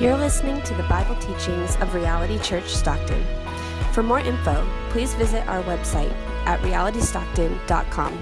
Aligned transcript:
You're 0.00 0.16
listening 0.16 0.62
to 0.62 0.72
the 0.72 0.82
Bible 0.84 1.14
teachings 1.16 1.76
of 1.76 1.92
Reality 1.94 2.38
Church 2.38 2.70
Stockton. 2.70 3.22
For 3.92 4.02
more 4.02 4.20
info, 4.20 4.66
please 4.88 5.12
visit 5.12 5.46
our 5.46 5.62
website 5.64 6.10
at 6.46 6.58
realitystockton.com. 6.60 8.18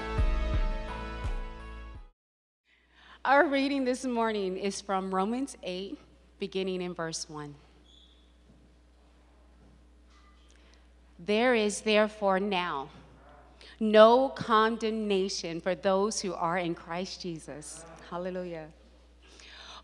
Our 3.25 3.47
reading 3.47 3.85
this 3.85 4.05
morning 4.05 4.57
is 4.57 4.81
from 4.81 5.15
Romans 5.15 5.57
8, 5.63 5.97
beginning 6.41 6.83
in 6.83 6.95
verse 6.95 7.31
1. 7.31 7.55
There 11.21 11.55
is 11.55 11.83
therefore 11.83 12.41
now 12.41 12.89
no 13.79 14.31
condemnation 14.31 15.61
for 15.61 15.77
those 15.77 16.21
who 16.21 16.35
are 16.35 16.59
in 16.59 16.75
Christ 16.75 17.23
Jesus. 17.23 17.85
Hallelujah. 18.11 18.67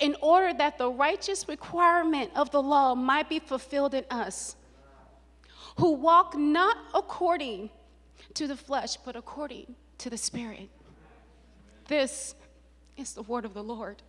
in 0.00 0.16
order 0.20 0.52
that 0.54 0.78
the 0.78 0.90
righteous 0.90 1.48
requirement 1.48 2.30
of 2.34 2.50
the 2.50 2.62
law 2.62 2.94
might 2.94 3.28
be 3.28 3.38
fulfilled 3.38 3.94
in 3.94 4.04
us, 4.10 4.56
who 5.76 5.92
walk 5.92 6.36
not 6.36 6.76
according 6.94 7.70
to 8.34 8.46
the 8.46 8.56
flesh, 8.56 8.96
but 9.04 9.16
according 9.16 9.74
to 9.98 10.10
the 10.10 10.16
Spirit. 10.16 10.68
This 11.86 12.34
is 12.96 13.14
the 13.14 13.22
word 13.22 13.44
of 13.44 13.54
the 13.54 13.62
Lord. 13.62 14.02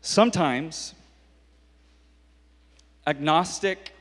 Sometimes, 0.00 0.94
agnostic, 3.06 3.92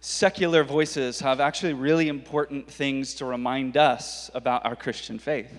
secular 0.00 0.62
voices 0.62 1.18
have 1.20 1.40
actually 1.40 1.72
really 1.72 2.06
important 2.06 2.70
things 2.70 3.14
to 3.14 3.24
remind 3.24 3.76
us 3.76 4.30
about 4.34 4.64
our 4.64 4.76
Christian 4.76 5.18
faith. 5.18 5.50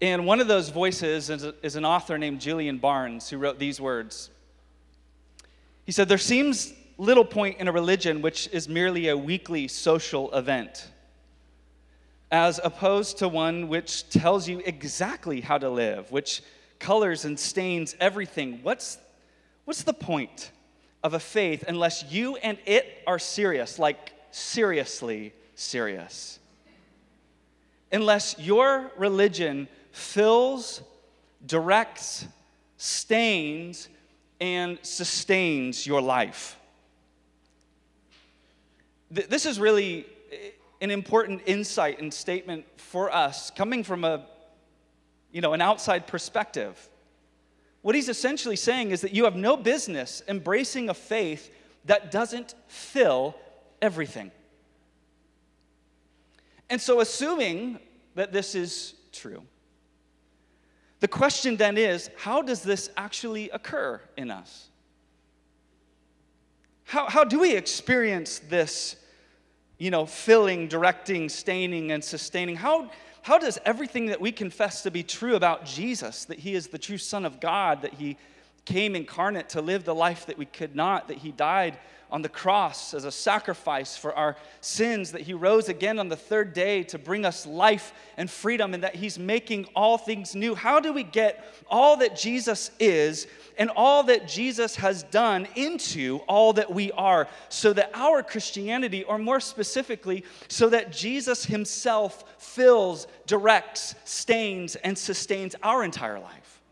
And 0.00 0.26
one 0.26 0.40
of 0.40 0.46
those 0.46 0.68
voices 0.68 1.28
is, 1.28 1.44
is 1.62 1.76
an 1.76 1.84
author 1.84 2.18
named 2.18 2.40
Julian 2.40 2.78
Barnes 2.78 3.28
who 3.28 3.38
wrote 3.38 3.58
these 3.58 3.80
words. 3.80 4.30
He 5.84 5.92
said, 5.92 6.08
There 6.08 6.18
seems 6.18 6.72
little 6.98 7.24
point 7.24 7.58
in 7.58 7.68
a 7.68 7.72
religion 7.72 8.22
which 8.22 8.48
is 8.52 8.68
merely 8.68 9.08
a 9.08 9.16
weekly 9.16 9.66
social 9.66 10.32
event, 10.32 10.88
as 12.30 12.60
opposed 12.62 13.18
to 13.18 13.28
one 13.28 13.68
which 13.68 14.08
tells 14.10 14.48
you 14.48 14.62
exactly 14.64 15.40
how 15.40 15.58
to 15.58 15.68
live, 15.68 16.10
which 16.12 16.42
colors 16.78 17.24
and 17.24 17.38
stains 17.38 17.96
everything. 17.98 18.60
What's, 18.62 18.98
what's 19.64 19.82
the 19.82 19.92
point 19.92 20.52
of 21.02 21.14
a 21.14 21.20
faith 21.20 21.64
unless 21.66 22.04
you 22.04 22.36
and 22.36 22.58
it 22.66 23.02
are 23.06 23.18
serious, 23.18 23.78
like 23.78 24.12
seriously 24.30 25.32
serious? 25.54 26.38
Unless 27.90 28.38
your 28.38 28.92
religion 28.96 29.66
fills, 29.98 30.82
directs, 31.44 32.26
stains, 32.76 33.88
and 34.40 34.78
sustains 34.82 35.86
your 35.86 36.00
life. 36.00 36.56
This 39.10 39.46
is 39.46 39.58
really 39.58 40.06
eh, 40.30 40.50
an 40.80 40.90
important 40.90 41.42
insight 41.46 42.00
and 42.00 42.12
statement 42.12 42.64
for 42.76 43.12
us 43.12 43.50
coming 43.50 43.82
from 43.82 44.04
a 44.04 44.24
you 45.32 45.40
know 45.40 45.52
an 45.52 45.60
outside 45.60 46.06
perspective 46.06 46.88
what 47.82 47.94
he's 47.94 48.08
essentially 48.08 48.56
saying 48.56 48.90
is 48.90 49.02
that 49.02 49.12
you 49.12 49.24
have 49.24 49.36
no 49.36 49.56
business 49.56 50.22
embracing 50.28 50.88
a 50.88 50.94
faith 50.94 51.50
that 51.84 52.10
doesn't 52.10 52.54
fill 52.66 53.34
everything 53.82 54.30
and 56.70 56.80
so 56.80 57.00
assuming 57.00 57.78
that 58.14 58.32
this 58.32 58.54
is 58.54 58.94
true 59.12 59.42
the 61.00 61.08
question 61.08 61.56
then 61.56 61.78
is 61.78 62.10
how 62.16 62.42
does 62.42 62.62
this 62.62 62.90
actually 62.96 63.50
occur 63.50 64.00
in 64.16 64.30
us? 64.30 64.68
How, 66.84 67.08
how 67.08 67.24
do 67.24 67.38
we 67.38 67.54
experience 67.54 68.38
this, 68.38 68.96
you 69.76 69.90
know, 69.90 70.06
filling, 70.06 70.68
directing, 70.68 71.28
staining, 71.28 71.92
and 71.92 72.02
sustaining? 72.02 72.56
How, 72.56 72.90
how 73.22 73.38
does 73.38 73.58
everything 73.64 74.06
that 74.06 74.20
we 74.20 74.32
confess 74.32 74.82
to 74.82 74.90
be 74.90 75.02
true 75.02 75.36
about 75.36 75.66
Jesus, 75.66 76.24
that 76.24 76.38
he 76.38 76.54
is 76.54 76.68
the 76.68 76.78
true 76.78 76.98
Son 76.98 77.24
of 77.26 77.40
God, 77.40 77.82
that 77.82 77.94
he 77.94 78.16
came 78.64 78.96
incarnate 78.96 79.50
to 79.50 79.60
live 79.60 79.84
the 79.84 79.94
life 79.94 80.26
that 80.26 80.38
we 80.38 80.46
could 80.46 80.74
not, 80.74 81.08
that 81.08 81.18
he 81.18 81.30
died 81.30 81.78
on 82.10 82.22
the 82.22 82.28
cross 82.28 82.94
as 82.94 83.04
a 83.04 83.12
sacrifice 83.12 83.96
for 83.96 84.14
our 84.14 84.36
sins, 84.60 85.12
that 85.12 85.22
he 85.22 85.34
rose 85.34 85.68
again 85.68 85.98
on 85.98 86.08
the 86.08 86.16
third 86.16 86.54
day 86.54 86.82
to 86.84 86.98
bring 86.98 87.24
us 87.24 87.46
life 87.46 87.92
and 88.16 88.30
freedom, 88.30 88.74
and 88.74 88.82
that 88.82 88.94
he's 88.94 89.18
making 89.18 89.66
all 89.76 89.98
things 89.98 90.34
new. 90.34 90.54
How 90.54 90.80
do 90.80 90.92
we 90.92 91.02
get 91.02 91.44
all 91.68 91.98
that 91.98 92.16
Jesus 92.16 92.70
is 92.80 93.26
and 93.58 93.70
all 93.70 94.04
that 94.04 94.26
Jesus 94.26 94.76
has 94.76 95.02
done 95.02 95.46
into 95.54 96.18
all 96.28 96.52
that 96.54 96.72
we 96.72 96.92
are 96.92 97.28
so 97.48 97.72
that 97.72 97.90
our 97.92 98.22
Christianity, 98.22 99.04
or 99.04 99.18
more 99.18 99.40
specifically, 99.40 100.24
so 100.48 100.68
that 100.70 100.92
Jesus 100.92 101.44
himself 101.44 102.24
fills, 102.38 103.06
directs, 103.26 103.94
stains, 104.04 104.76
and 104.76 104.96
sustains 104.96 105.54
our 105.62 105.84
entire 105.84 106.18
life? 106.18 106.62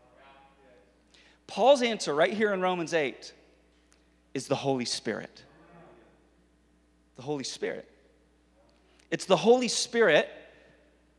Paul's 1.45 1.81
answer 1.81 2.13
right 2.13 2.33
here 2.33 2.53
in 2.53 2.61
Romans 2.61 2.93
8 2.93 3.33
is 4.37 4.47
the 4.47 4.55
Holy 4.55 4.85
Spirit. 4.85 5.43
The 7.15 7.23
Holy 7.23 7.43
Spirit. 7.43 7.89
It's 9.09 9.25
the 9.25 9.35
Holy 9.35 9.67
Spirit 9.67 10.29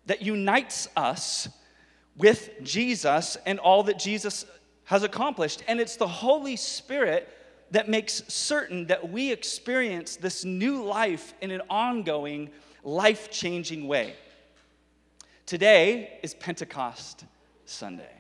that 0.07 0.23
unites 0.23 0.87
us 0.97 1.49
with 2.17 2.51
Jesus 2.63 3.37
and 3.45 3.59
all 3.59 3.83
that 3.83 3.99
Jesus 3.99 4.45
has 4.85 5.03
accomplished. 5.03 5.65
And 5.67 5.81
it's 5.81 5.97
the 5.97 6.07
Holy 6.07 6.55
Spirit 6.55 7.29
that 7.73 7.89
makes 7.89 8.23
certain 8.29 8.87
that 8.87 9.11
we 9.11 9.33
experience 9.33 10.15
this 10.15 10.45
new 10.45 10.85
life 10.85 11.35
in 11.41 11.51
an 11.51 11.63
ongoing, 11.69 12.51
life 12.85 13.31
changing 13.33 13.89
way. 13.89 14.15
Today 15.45 16.21
is 16.23 16.35
Pentecost 16.35 17.25
Sunday. 17.67 18.18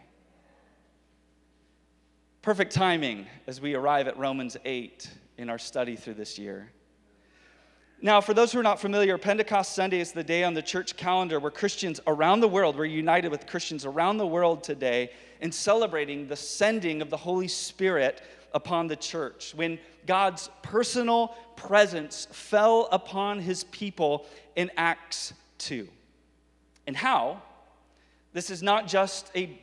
Perfect 2.48 2.72
timing 2.72 3.26
as 3.46 3.60
we 3.60 3.74
arrive 3.74 4.08
at 4.08 4.16
Romans 4.16 4.56
8 4.64 5.10
in 5.36 5.50
our 5.50 5.58
study 5.58 5.96
through 5.96 6.14
this 6.14 6.38
year. 6.38 6.72
Now, 8.00 8.22
for 8.22 8.32
those 8.32 8.52
who 8.52 8.58
are 8.58 8.62
not 8.62 8.80
familiar, 8.80 9.18
Pentecost 9.18 9.74
Sunday 9.74 10.00
is 10.00 10.12
the 10.12 10.24
day 10.24 10.44
on 10.44 10.54
the 10.54 10.62
church 10.62 10.96
calendar 10.96 11.38
where 11.40 11.50
Christians 11.50 12.00
around 12.06 12.40
the 12.40 12.48
world, 12.48 12.78
we're 12.78 12.86
united 12.86 13.30
with 13.30 13.46
Christians 13.46 13.84
around 13.84 14.16
the 14.16 14.26
world 14.26 14.64
today 14.64 15.10
in 15.42 15.52
celebrating 15.52 16.26
the 16.26 16.36
sending 16.36 17.02
of 17.02 17.10
the 17.10 17.18
Holy 17.18 17.48
Spirit 17.48 18.22
upon 18.54 18.86
the 18.86 18.96
church. 18.96 19.52
When 19.54 19.78
God's 20.06 20.48
personal 20.62 21.36
presence 21.54 22.28
fell 22.32 22.88
upon 22.92 23.40
his 23.40 23.64
people 23.64 24.24
in 24.56 24.70
Acts 24.78 25.34
2. 25.58 25.86
And 26.86 26.96
how? 26.96 27.42
This 28.32 28.48
is 28.48 28.62
not 28.62 28.88
just 28.88 29.30
a 29.36 29.60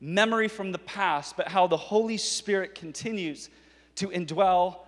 memory 0.00 0.48
from 0.48 0.72
the 0.72 0.78
past, 0.78 1.36
but 1.36 1.48
how 1.48 1.66
the 1.66 1.76
Holy 1.76 2.16
Spirit 2.16 2.74
continues 2.74 3.48
to 3.96 4.08
indwell 4.08 4.78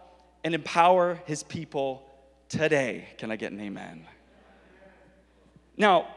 and 0.45 0.55
empower 0.55 1.21
his 1.27 1.43
people 1.43 2.03
today. 2.49 3.09
Can 3.19 3.31
I 3.31 3.37
get 3.37 3.53
an 3.53 3.61
amen? 3.61 4.05
Now, 5.77 6.09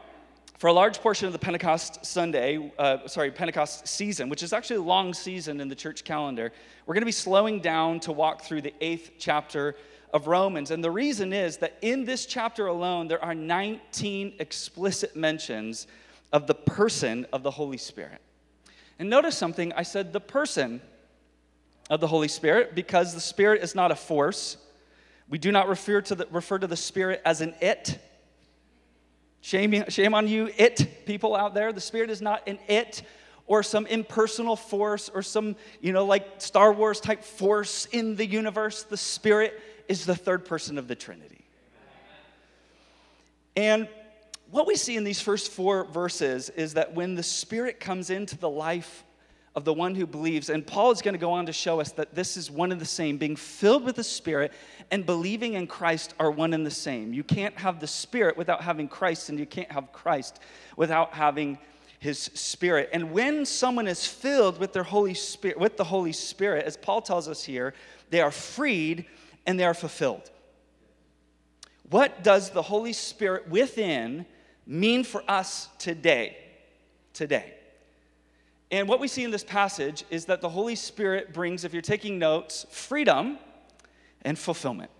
for 0.58 0.68
a 0.68 0.72
large 0.72 1.00
portion 1.00 1.26
of 1.26 1.32
the 1.32 1.38
Pentecost 1.38 2.04
Sunday, 2.06 2.72
uh, 2.78 3.08
sorry, 3.08 3.32
Pentecost 3.32 3.88
season, 3.88 4.28
which 4.28 4.42
is 4.42 4.52
actually 4.52 4.76
a 4.76 4.82
long 4.82 5.12
season 5.12 5.60
in 5.60 5.68
the 5.68 5.74
church 5.74 6.04
calendar, 6.04 6.52
we're 6.86 6.94
going 6.94 7.02
to 7.02 7.06
be 7.06 7.12
slowing 7.12 7.60
down 7.60 7.98
to 8.00 8.12
walk 8.12 8.42
through 8.42 8.62
the 8.62 8.74
eighth 8.80 9.12
chapter 9.18 9.74
of 10.12 10.26
Romans. 10.26 10.70
And 10.70 10.84
the 10.84 10.90
reason 10.90 11.32
is 11.32 11.56
that 11.58 11.78
in 11.82 12.04
this 12.04 12.26
chapter 12.26 12.66
alone, 12.66 13.08
there 13.08 13.24
are 13.24 13.34
19 13.34 14.34
explicit 14.38 15.16
mentions 15.16 15.86
of 16.32 16.46
the 16.46 16.54
person 16.54 17.26
of 17.32 17.42
the 17.42 17.50
Holy 17.50 17.78
Spirit. 17.78 18.20
And 19.02 19.10
notice 19.10 19.36
something 19.36 19.72
I 19.72 19.82
said 19.82 20.12
the 20.12 20.20
person 20.20 20.80
of 21.90 21.98
the 21.98 22.06
Holy 22.06 22.28
Spirit 22.28 22.76
because 22.76 23.14
the 23.14 23.20
Spirit 23.20 23.60
is 23.60 23.74
not 23.74 23.90
a 23.90 23.96
force. 23.96 24.56
We 25.28 25.38
do 25.38 25.50
not 25.50 25.68
refer 25.68 26.02
to 26.02 26.14
the, 26.14 26.28
refer 26.30 26.60
to 26.60 26.68
the 26.68 26.76
Spirit 26.76 27.20
as 27.24 27.40
an 27.40 27.52
it. 27.60 27.98
Shame, 29.40 29.86
shame 29.88 30.14
on 30.14 30.28
you, 30.28 30.50
it 30.56 31.04
people 31.04 31.34
out 31.34 31.52
there. 31.52 31.72
The 31.72 31.80
Spirit 31.80 32.10
is 32.10 32.22
not 32.22 32.46
an 32.46 32.60
it 32.68 33.02
or 33.48 33.64
some 33.64 33.86
impersonal 33.86 34.54
force 34.54 35.08
or 35.12 35.20
some, 35.20 35.56
you 35.80 35.92
know, 35.92 36.04
like 36.04 36.40
Star 36.40 36.72
Wars 36.72 37.00
type 37.00 37.24
force 37.24 37.86
in 37.86 38.14
the 38.14 38.24
universe. 38.24 38.84
The 38.84 38.96
Spirit 38.96 39.60
is 39.88 40.06
the 40.06 40.14
third 40.14 40.44
person 40.44 40.78
of 40.78 40.86
the 40.86 40.94
Trinity. 40.94 41.44
And 43.56 43.88
what 44.52 44.66
we 44.66 44.76
see 44.76 44.96
in 44.96 45.02
these 45.02 45.20
first 45.20 45.50
four 45.50 45.84
verses 45.84 46.50
is 46.50 46.74
that 46.74 46.94
when 46.94 47.14
the 47.14 47.22
Spirit 47.22 47.80
comes 47.80 48.10
into 48.10 48.36
the 48.36 48.50
life 48.50 49.02
of 49.56 49.64
the 49.64 49.72
one 49.72 49.94
who 49.94 50.06
believes, 50.06 50.50
and 50.50 50.66
Paul 50.66 50.90
is 50.90 51.00
going 51.00 51.14
to 51.14 51.18
go 51.18 51.32
on 51.32 51.46
to 51.46 51.54
show 51.54 51.80
us 51.80 51.92
that 51.92 52.14
this 52.14 52.36
is 52.36 52.50
one 52.50 52.70
and 52.70 52.78
the 52.78 52.84
same. 52.84 53.16
Being 53.16 53.34
filled 53.34 53.82
with 53.82 53.96
the 53.96 54.04
Spirit 54.04 54.52
and 54.90 55.06
believing 55.06 55.54
in 55.54 55.66
Christ 55.66 56.12
are 56.20 56.30
one 56.30 56.52
and 56.52 56.66
the 56.66 56.70
same. 56.70 57.14
You 57.14 57.24
can't 57.24 57.56
have 57.58 57.80
the 57.80 57.86
Spirit 57.86 58.36
without 58.36 58.60
having 58.62 58.88
Christ, 58.88 59.30
and 59.30 59.38
you 59.38 59.46
can't 59.46 59.72
have 59.72 59.90
Christ 59.90 60.38
without 60.76 61.14
having 61.14 61.58
his 61.98 62.18
spirit. 62.18 62.90
And 62.92 63.10
when 63.12 63.46
someone 63.46 63.88
is 63.88 64.06
filled 64.06 64.58
with 64.58 64.74
their 64.74 64.82
Holy 64.82 65.14
Spirit, 65.14 65.58
with 65.58 65.78
the 65.78 65.84
Holy 65.84 66.12
Spirit, 66.12 66.66
as 66.66 66.76
Paul 66.76 67.00
tells 67.00 67.26
us 67.26 67.42
here, 67.42 67.72
they 68.10 68.20
are 68.20 68.30
freed 68.30 69.06
and 69.46 69.58
they 69.58 69.64
are 69.64 69.72
fulfilled. 69.72 70.30
What 71.88 72.22
does 72.22 72.50
the 72.50 72.62
Holy 72.62 72.92
Spirit 72.92 73.48
within 73.48 74.26
mean 74.66 75.04
for 75.04 75.22
us 75.28 75.68
today? 75.78 76.36
Today. 77.12 77.54
And 78.70 78.88
what 78.88 79.00
we 79.00 79.08
see 79.08 79.22
in 79.22 79.30
this 79.30 79.44
passage 79.44 80.04
is 80.08 80.24
that 80.26 80.40
the 80.40 80.48
Holy 80.48 80.74
Spirit 80.74 81.34
brings, 81.34 81.64
if 81.64 81.72
you're 81.72 81.82
taking 81.82 82.18
notes, 82.18 82.64
freedom 82.70 83.38
and 84.22 84.38
fulfillment. 84.38 84.90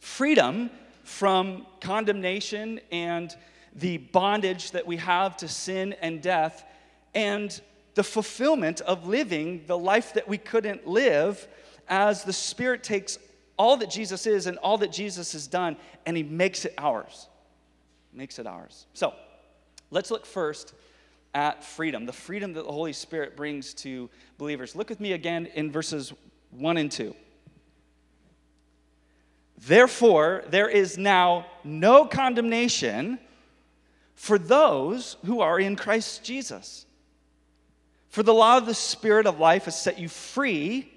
Freedom 0.00 0.70
from 1.04 1.66
condemnation 1.80 2.80
and 2.90 3.34
the 3.74 3.98
bondage 3.98 4.72
that 4.72 4.86
we 4.86 4.96
have 4.96 5.36
to 5.36 5.46
sin 5.46 5.94
and 6.00 6.20
death, 6.20 6.64
and 7.14 7.60
the 7.94 8.02
fulfillment 8.02 8.80
of 8.82 9.06
living 9.06 9.62
the 9.66 9.78
life 9.78 10.14
that 10.14 10.26
we 10.26 10.38
couldn't 10.38 10.86
live 10.86 11.46
as 11.88 12.24
the 12.24 12.32
Spirit 12.32 12.82
takes 12.82 13.18
all 13.56 13.76
that 13.76 13.90
Jesus 13.90 14.26
is 14.26 14.46
and 14.46 14.58
all 14.58 14.78
that 14.78 14.92
Jesus 14.92 15.32
has 15.32 15.46
done 15.46 15.76
and 16.06 16.16
He 16.16 16.22
makes 16.22 16.64
it 16.64 16.74
ours. 16.78 17.28
Makes 18.12 18.38
it 18.38 18.46
ours. 18.46 18.86
So 18.94 19.14
let's 19.90 20.10
look 20.10 20.26
first 20.26 20.74
at 21.34 21.62
freedom, 21.62 22.06
the 22.06 22.12
freedom 22.12 22.54
that 22.54 22.64
the 22.64 22.72
Holy 22.72 22.92
Spirit 22.92 23.36
brings 23.36 23.74
to 23.74 24.08
believers. 24.38 24.74
Look 24.74 24.88
with 24.88 25.00
me 25.00 25.12
again 25.12 25.46
in 25.54 25.70
verses 25.70 26.12
1 26.50 26.76
and 26.76 26.90
2. 26.90 27.14
Therefore, 29.58 30.44
there 30.48 30.68
is 30.68 30.96
now 30.96 31.46
no 31.64 32.06
condemnation 32.06 33.18
for 34.14 34.38
those 34.38 35.16
who 35.24 35.40
are 35.40 35.60
in 35.60 35.76
Christ 35.76 36.24
Jesus. 36.24 36.86
For 38.08 38.22
the 38.22 38.34
law 38.34 38.56
of 38.56 38.66
the 38.66 38.74
Spirit 38.74 39.26
of 39.26 39.38
life 39.38 39.66
has 39.66 39.80
set 39.80 39.98
you 39.98 40.08
free 40.08 40.90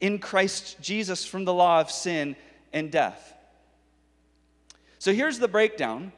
in 0.00 0.18
Christ 0.18 0.80
Jesus 0.80 1.24
from 1.24 1.44
the 1.44 1.54
law 1.54 1.80
of 1.80 1.90
sin 1.90 2.36
and 2.72 2.90
death. 2.90 3.34
So 4.98 5.12
here's 5.12 5.38
the 5.38 5.48
breakdown 5.48 6.12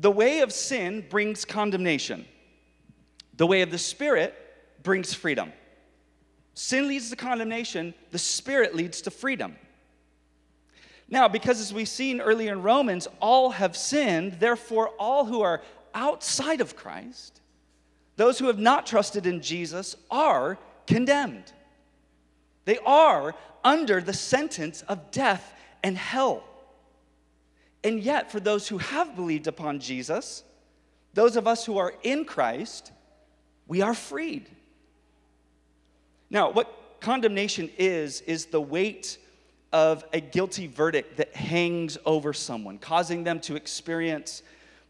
the 0.00 0.10
way 0.10 0.40
of 0.40 0.50
sin 0.50 1.04
brings 1.10 1.44
condemnation. 1.44 2.24
The 3.36 3.46
way 3.46 3.60
of 3.60 3.70
the 3.70 3.78
Spirit 3.78 4.34
brings 4.82 5.12
freedom. 5.12 5.52
Sin 6.54 6.88
leads 6.88 7.10
to 7.10 7.16
condemnation, 7.16 7.92
the 8.10 8.18
Spirit 8.18 8.74
leads 8.74 9.02
to 9.02 9.10
freedom. 9.10 9.56
Now, 11.08 11.28
because 11.28 11.60
as 11.60 11.74
we've 11.74 11.88
seen 11.88 12.20
earlier 12.20 12.52
in 12.52 12.62
Romans, 12.62 13.08
all 13.20 13.50
have 13.50 13.76
sinned, 13.76 14.34
therefore, 14.40 14.88
all 14.98 15.26
who 15.26 15.42
are 15.42 15.60
outside 15.94 16.60
of 16.60 16.76
Christ, 16.76 17.40
those 18.16 18.38
who 18.38 18.46
have 18.46 18.58
not 18.58 18.86
trusted 18.86 19.26
in 19.26 19.42
Jesus, 19.42 19.96
are 20.10 20.58
condemned. 20.86 21.52
They 22.64 22.78
are 22.86 23.34
under 23.62 24.00
the 24.00 24.14
sentence 24.14 24.82
of 24.82 25.10
death 25.10 25.52
and 25.82 25.98
hell. 25.98 26.44
And 27.82 28.00
yet, 28.00 28.30
for 28.30 28.40
those 28.40 28.68
who 28.68 28.78
have 28.78 29.16
believed 29.16 29.46
upon 29.46 29.80
Jesus, 29.80 30.44
those 31.14 31.36
of 31.36 31.46
us 31.46 31.64
who 31.64 31.78
are 31.78 31.94
in 32.02 32.24
Christ, 32.24 32.92
we 33.66 33.82
are 33.82 33.94
freed. 33.94 34.48
Now, 36.28 36.50
what 36.50 37.00
condemnation 37.00 37.70
is, 37.78 38.20
is 38.22 38.46
the 38.46 38.60
weight 38.60 39.18
of 39.72 40.04
a 40.12 40.20
guilty 40.20 40.66
verdict 40.66 41.16
that 41.16 41.34
hangs 41.34 41.96
over 42.04 42.32
someone, 42.32 42.78
causing 42.78 43.24
them 43.24 43.40
to 43.40 43.56
experience 43.56 44.42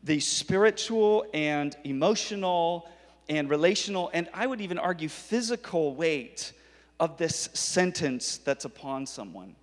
the 0.03 0.19
spiritual 0.19 1.27
and 1.33 1.77
emotional 1.85 2.89
and 3.29 3.49
relational, 3.49 4.11
and 4.13 4.29
I 4.35 4.47
would 4.47 4.61
even 4.61 4.79
argue 4.79 5.09
physical 5.09 5.95
weight 5.95 6.53
of 6.99 7.17
this 7.17 7.49
sentence 7.53 8.39
that's 8.39 8.65
upon 8.65 9.07
someone. 9.07 9.55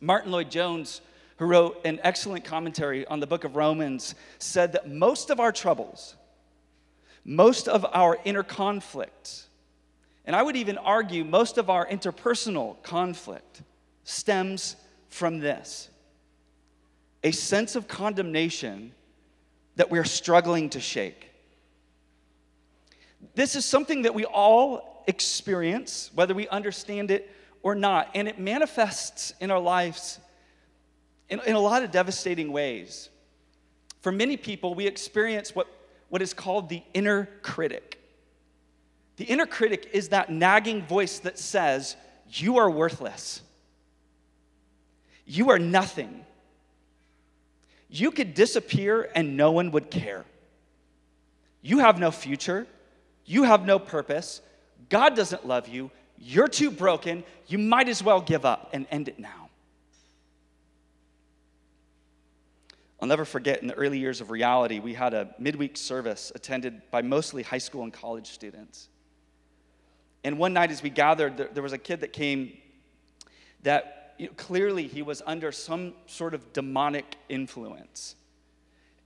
Martyn 0.00 0.30
Lloyd-Jones, 0.30 1.00
who 1.38 1.46
wrote 1.46 1.80
an 1.84 2.00
excellent 2.02 2.44
commentary 2.44 3.06
on 3.06 3.20
the 3.20 3.26
book 3.26 3.44
of 3.44 3.56
Romans, 3.56 4.14
said 4.38 4.72
that 4.72 4.90
most 4.90 5.30
of 5.30 5.40
our 5.40 5.52
troubles, 5.52 6.16
most 7.24 7.68
of 7.68 7.86
our 7.92 8.18
inner 8.24 8.42
conflict, 8.42 9.46
and 10.24 10.34
I 10.34 10.42
would 10.42 10.56
even 10.56 10.78
argue 10.78 11.24
most 11.24 11.56
of 11.56 11.70
our 11.70 11.86
interpersonal 11.86 12.82
conflict, 12.82 13.62
stems 14.04 14.76
from 15.08 15.38
this 15.38 15.88
a 17.24 17.30
sense 17.32 17.74
of 17.74 17.88
condemnation 17.88 18.92
that 19.76 19.90
we're 19.90 20.04
struggling 20.04 20.70
to 20.70 20.80
shake. 20.80 21.30
This 23.34 23.56
is 23.56 23.64
something 23.64 24.02
that 24.02 24.14
we 24.14 24.24
all 24.24 25.04
experience, 25.08 26.10
whether 26.14 26.34
we 26.34 26.46
understand 26.48 27.10
it 27.10 27.30
or 27.62 27.74
not, 27.74 28.10
and 28.14 28.28
it 28.28 28.38
manifests 28.38 29.32
in 29.40 29.50
our 29.50 29.58
lives 29.58 30.20
in, 31.28 31.40
in 31.46 31.54
a 31.54 31.60
lot 31.60 31.82
of 31.82 31.90
devastating 31.90 32.52
ways. 32.52 33.08
For 34.00 34.12
many 34.12 34.36
people, 34.36 34.74
we 34.74 34.86
experience 34.86 35.54
what 35.54 35.68
what 36.08 36.22
is 36.22 36.34
called 36.34 36.68
the 36.68 36.82
inner 36.94 37.28
critic. 37.42 38.00
The 39.16 39.24
inner 39.24 39.46
critic 39.46 39.90
is 39.92 40.10
that 40.10 40.30
nagging 40.30 40.82
voice 40.82 41.18
that 41.20 41.38
says, 41.38 41.96
You 42.28 42.58
are 42.58 42.70
worthless. 42.70 43.42
You 45.26 45.50
are 45.50 45.58
nothing. 45.58 46.24
You 47.90 48.10
could 48.10 48.34
disappear 48.34 49.10
and 49.14 49.36
no 49.36 49.52
one 49.52 49.70
would 49.72 49.90
care. 49.90 50.24
You 51.62 51.78
have 51.78 51.98
no 51.98 52.10
future. 52.10 52.66
You 53.24 53.42
have 53.42 53.66
no 53.66 53.78
purpose. 53.78 54.40
God 54.88 55.16
doesn't 55.16 55.46
love 55.46 55.68
you. 55.68 55.90
You're 56.16 56.48
too 56.48 56.70
broken. 56.70 57.24
You 57.46 57.58
might 57.58 57.88
as 57.88 58.02
well 58.02 58.20
give 58.20 58.44
up 58.44 58.70
and 58.72 58.86
end 58.90 59.08
it 59.08 59.18
now. 59.18 59.47
I'll 63.00 63.08
never 63.08 63.24
forget 63.24 63.62
in 63.62 63.68
the 63.68 63.74
early 63.74 63.98
years 63.98 64.20
of 64.20 64.30
reality, 64.30 64.80
we 64.80 64.94
had 64.94 65.14
a 65.14 65.34
midweek 65.38 65.76
service 65.76 66.32
attended 66.34 66.82
by 66.90 67.02
mostly 67.02 67.42
high 67.42 67.58
school 67.58 67.84
and 67.84 67.92
college 67.92 68.30
students. 68.30 68.88
And 70.24 70.38
one 70.38 70.52
night, 70.52 70.72
as 70.72 70.82
we 70.82 70.90
gathered, 70.90 71.36
there, 71.54 71.62
was 71.62 71.72
a 71.72 71.78
kid 71.78 72.00
that 72.00 72.12
came 72.12 72.58
that 73.62 74.14
you 74.18 74.26
know, 74.26 74.32
clearly 74.36 74.88
he 74.88 75.02
was 75.02 75.22
under 75.26 75.52
some 75.52 75.94
sort 76.06 76.34
of 76.34 76.52
demonic 76.52 77.16
influence. 77.28 78.16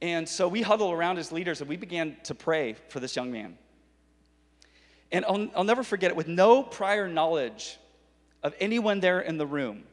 And 0.00 0.26
so 0.26 0.49
we 0.49 0.62
huddled 0.62 0.94
around 0.94 1.18
as 1.18 1.30
leaders 1.30 1.61
and 1.61 1.68
we 1.68 1.76
began 1.76 2.16
to 2.25 2.34
pray 2.34 2.76
for 2.88 2.99
this 2.99 3.14
young 3.14 3.30
man. 3.30 3.58
And 5.12 5.26
I'll, 5.26 5.49
I'll 5.54 5.64
never 5.64 5.82
forget 5.82 6.11
it, 6.11 6.16
with 6.16 6.28
no 6.28 6.62
prior 6.62 7.08
knowledge 7.08 7.78
of 8.42 8.54
anyone 8.58 9.00
there 9.00 9.20
in 9.20 9.37
the 9.37 9.46
room 9.46 9.84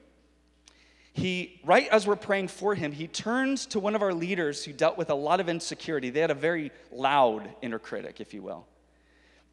he, 1.14 1.60
right 1.66 1.88
as 1.90 2.06
we're 2.06 2.16
praying 2.16 2.50
for 2.50 2.76
him, 2.76 2.92
he 2.92 3.08
turns 3.08 3.66
to 3.68 3.80
one 3.80 3.96
of 3.96 4.02
our 4.02 4.14
leaders 4.14 4.64
who 4.64 4.74
dealt 4.74 4.98
with 4.98 5.10
a 5.10 5.16
lot 5.16 5.40
of 5.40 5.50
insecurity. 5.50 6.10
They 6.10 6.20
had 6.20 6.32
a 6.32 6.36
very 6.36 6.72
loud 6.92 7.50
inner 7.62 7.80
critic, 7.80 8.22
if 8.22 8.34
you 8.34 8.42
will. 8.42 8.68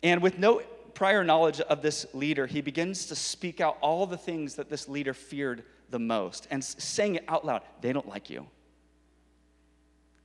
And 0.02 0.22
with 0.22 0.38
no 0.38 0.62
prior 0.94 1.24
knowledge 1.24 1.60
of 1.60 1.82
this 1.82 2.06
leader, 2.14 2.46
he 2.46 2.60
begins 2.60 3.06
to 3.06 3.14
speak 3.14 3.60
out 3.60 3.78
all 3.80 4.06
the 4.06 4.16
things 4.16 4.54
that 4.56 4.70
this 4.70 4.88
leader 4.88 5.14
feared 5.14 5.64
the 5.90 5.98
most 5.98 6.46
and 6.50 6.62
saying 6.62 7.16
it 7.16 7.24
out 7.28 7.44
loud. 7.44 7.62
They 7.80 7.92
don't 7.92 8.08
like 8.08 8.30
you. 8.30 8.46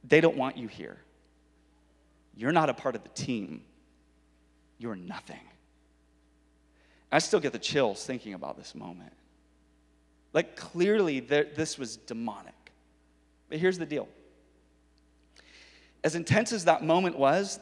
They 0.04 0.22
don't 0.22 0.38
want 0.38 0.58
you 0.58 0.68
here. 0.68 0.98
You're 2.36 2.52
not 2.52 2.70
a 2.70 2.74
part 2.74 2.96
of 2.96 3.04
the 3.04 3.10
team. 3.10 3.64
You're 4.78 4.96
nothing. 4.96 5.40
I 7.12 7.20
still 7.20 7.40
get 7.40 7.52
the 7.52 7.60
chills 7.60 8.06
thinking 8.06 8.34
about 8.34 8.58
this 8.58 8.74
moment. 8.74 9.14
Like, 10.34 10.56
clearly, 10.56 11.20
this 11.20 11.78
was 11.78 11.98
demonic. 11.98 12.54
But 13.50 13.60
here's 13.60 13.78
the 13.78 13.86
deal 13.86 14.08
as 16.04 16.16
intense 16.16 16.52
as 16.52 16.66
that 16.66 16.84
moment 16.84 17.18
was, 17.18 17.60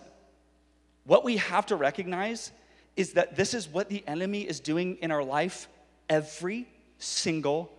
what 1.03 1.25
we 1.25 1.37
have 1.37 1.65
to 1.65 1.75
recognize 1.75 2.51
is 2.95 3.13
that 3.13 3.35
this 3.35 3.53
is 3.53 3.67
what 3.67 3.89
the 3.89 4.03
enemy 4.07 4.41
is 4.41 4.59
doing 4.59 4.97
in 5.01 5.11
our 5.11 5.23
life 5.23 5.67
every 6.09 6.67
single 6.99 7.71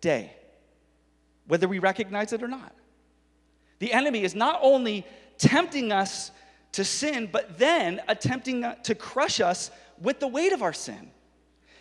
day, 0.00 0.32
whether 1.46 1.68
we 1.68 1.78
recognize 1.78 2.32
it 2.32 2.42
or 2.42 2.48
not. 2.48 2.72
The 3.78 3.92
enemy 3.92 4.24
is 4.24 4.34
not 4.34 4.58
only 4.62 5.06
tempting 5.36 5.92
us 5.92 6.32
to 6.72 6.84
sin, 6.84 7.28
but 7.30 7.58
then 7.58 8.00
attempting 8.08 8.64
to 8.84 8.94
crush 8.94 9.40
us 9.40 9.70
with 10.00 10.20
the 10.20 10.28
weight 10.28 10.52
of 10.52 10.62
our 10.62 10.72
sin 10.72 11.10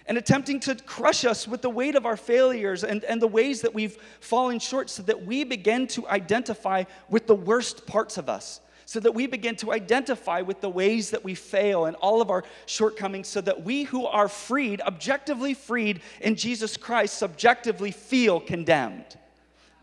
and 0.08 0.18
attempting 0.18 0.60
to 0.62 0.76
crush 0.76 1.26
us 1.26 1.48
with 1.48 1.62
the 1.62 1.70
weight 1.70 1.96
of 1.96 2.06
our 2.06 2.18
failures 2.18 2.84
and, 2.84 3.04
and 3.04 3.22
the 3.22 3.28
ways 3.28 3.62
that 3.62 3.74
we've 3.74 3.98
fallen 4.20 4.60
short 4.60 4.90
so 4.90 5.04
that 5.04 5.26
we 5.26 5.44
begin 5.44 5.88
to 5.88 6.08
identify 6.08 6.84
with 7.10 7.28
the 7.28 7.36
worst 7.36 7.86
parts 7.86 8.18
of 8.18 8.30
us 8.30 8.62
so 8.88 9.02
that 9.02 9.14
we 9.14 9.28
begin 9.28 9.54
to 9.54 9.74
identify 9.74 10.40
with 10.40 10.62
the 10.62 10.70
ways 10.70 11.10
that 11.10 11.22
we 11.22 11.36
fail 11.36 11.88
and 11.88 11.98
all 11.98 12.22
of 12.22 12.30
our 12.30 12.46
shortcomings, 12.68 13.28
so 13.28 13.42
that 13.42 13.62
we 13.62 13.84
who 13.84 14.06
are 14.06 14.30
freed, 14.30 14.80
objectively 14.80 15.54
freed 15.54 16.00
in 16.22 16.36
Jesus 16.36 16.78
Christ, 16.78 17.18
subjectively 17.18 17.92
feel 17.92 18.40
condemned. 18.40 19.18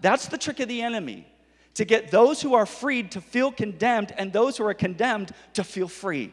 That's 0.01 0.27
the 0.29 0.39
trick 0.39 0.59
of 0.61 0.69
the 0.69 0.81
enemy 0.81 1.27
to 1.75 1.85
get 1.85 2.11
those 2.11 2.41
who 2.41 2.55
are 2.55 2.65
freed 2.65 3.11
to 3.11 3.21
feel 3.21 3.53
condemned 3.53 4.15
and 4.17 4.33
those 4.33 4.57
who 4.57 4.65
are 4.65 4.73
condemned 4.73 5.33
to 5.53 5.63
feel 5.65 5.89
free. 5.89 6.33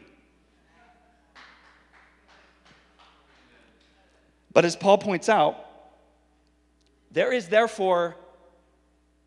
But 4.52 4.64
as 4.64 4.76
Paul 4.76 4.98
points 4.98 5.28
out, 5.28 5.56
there 7.10 7.32
is 7.32 7.48
therefore 7.48 8.16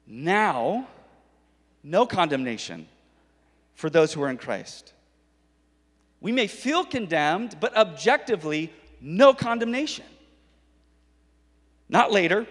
now 0.07 0.87
no 1.83 2.05
condemnation 2.05 2.87
for 3.73 3.89
those 3.89 4.13
who 4.13 4.21
are 4.23 4.29
in 4.29 4.37
Christ. 4.37 4.93
We 6.21 6.31
may 6.31 6.47
feel 6.47 6.83
condemned, 6.83 7.57
but 7.59 7.75
objectively, 7.75 8.71
no 9.01 9.33
condemnation. 9.33 10.05
Not 11.87 12.11
later, 12.11 12.47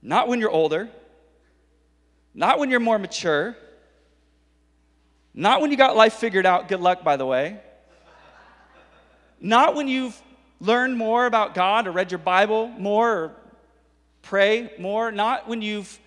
not 0.00 0.28
when 0.28 0.38
you're 0.38 0.50
older, 0.50 0.88
not 2.32 2.58
when 2.58 2.70
you're 2.70 2.80
more 2.80 2.98
mature, 2.98 3.56
not 5.32 5.60
when 5.60 5.72
you 5.72 5.76
got 5.76 5.96
life 5.96 6.14
figured 6.14 6.46
out. 6.46 6.68
Good 6.68 6.80
luck, 6.80 7.02
by 7.02 7.16
the 7.16 7.26
way. 7.26 7.58
Not 9.40 9.74
when 9.74 9.88
you've 9.88 10.20
learned 10.60 10.96
more 10.96 11.26
about 11.26 11.54
God 11.54 11.86
or 11.86 11.92
read 11.92 12.10
your 12.10 12.18
Bible 12.18 12.68
more 12.68 13.12
or 13.12 13.36
pray 14.22 14.72
more. 14.78 15.12
Not 15.12 15.48
when 15.48 15.62
you've 15.62 15.98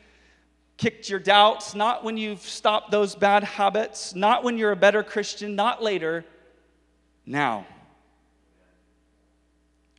kicked 0.77 1.09
your 1.09 1.19
doubts, 1.19 1.75
not 1.75 2.03
when 2.03 2.17
you've 2.17 2.41
stopped 2.41 2.91
those 2.91 3.15
bad 3.15 3.43
habits, 3.43 4.13
not 4.15 4.43
when 4.43 4.57
you're 4.57 4.71
a 4.71 4.75
better 4.75 5.03
Christian, 5.03 5.55
not 5.55 5.81
later, 5.81 6.23
now. 7.25 7.65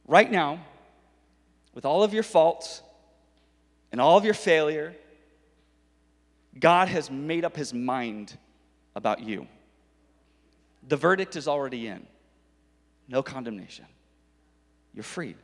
Right 0.06 0.30
now, 0.30 0.60
with 1.74 1.84
all 1.84 2.02
of 2.02 2.14
your 2.14 2.22
faults 2.22 2.82
and 3.92 4.00
all 4.00 4.16
of 4.16 4.24
your 4.24 4.34
failure, 4.34 4.94
God 6.58 6.88
has 6.88 7.10
made 7.10 7.44
up 7.44 7.56
his 7.56 7.74
mind 7.74 8.36
about 8.94 9.20
you. 9.20 9.46
The 10.88 10.96
verdict 10.96 11.36
is 11.36 11.46
already 11.46 11.86
in 11.86 12.06
no 13.08 13.22
condemnation. 13.22 13.84
You're 14.94 15.04
freed. 15.04 15.36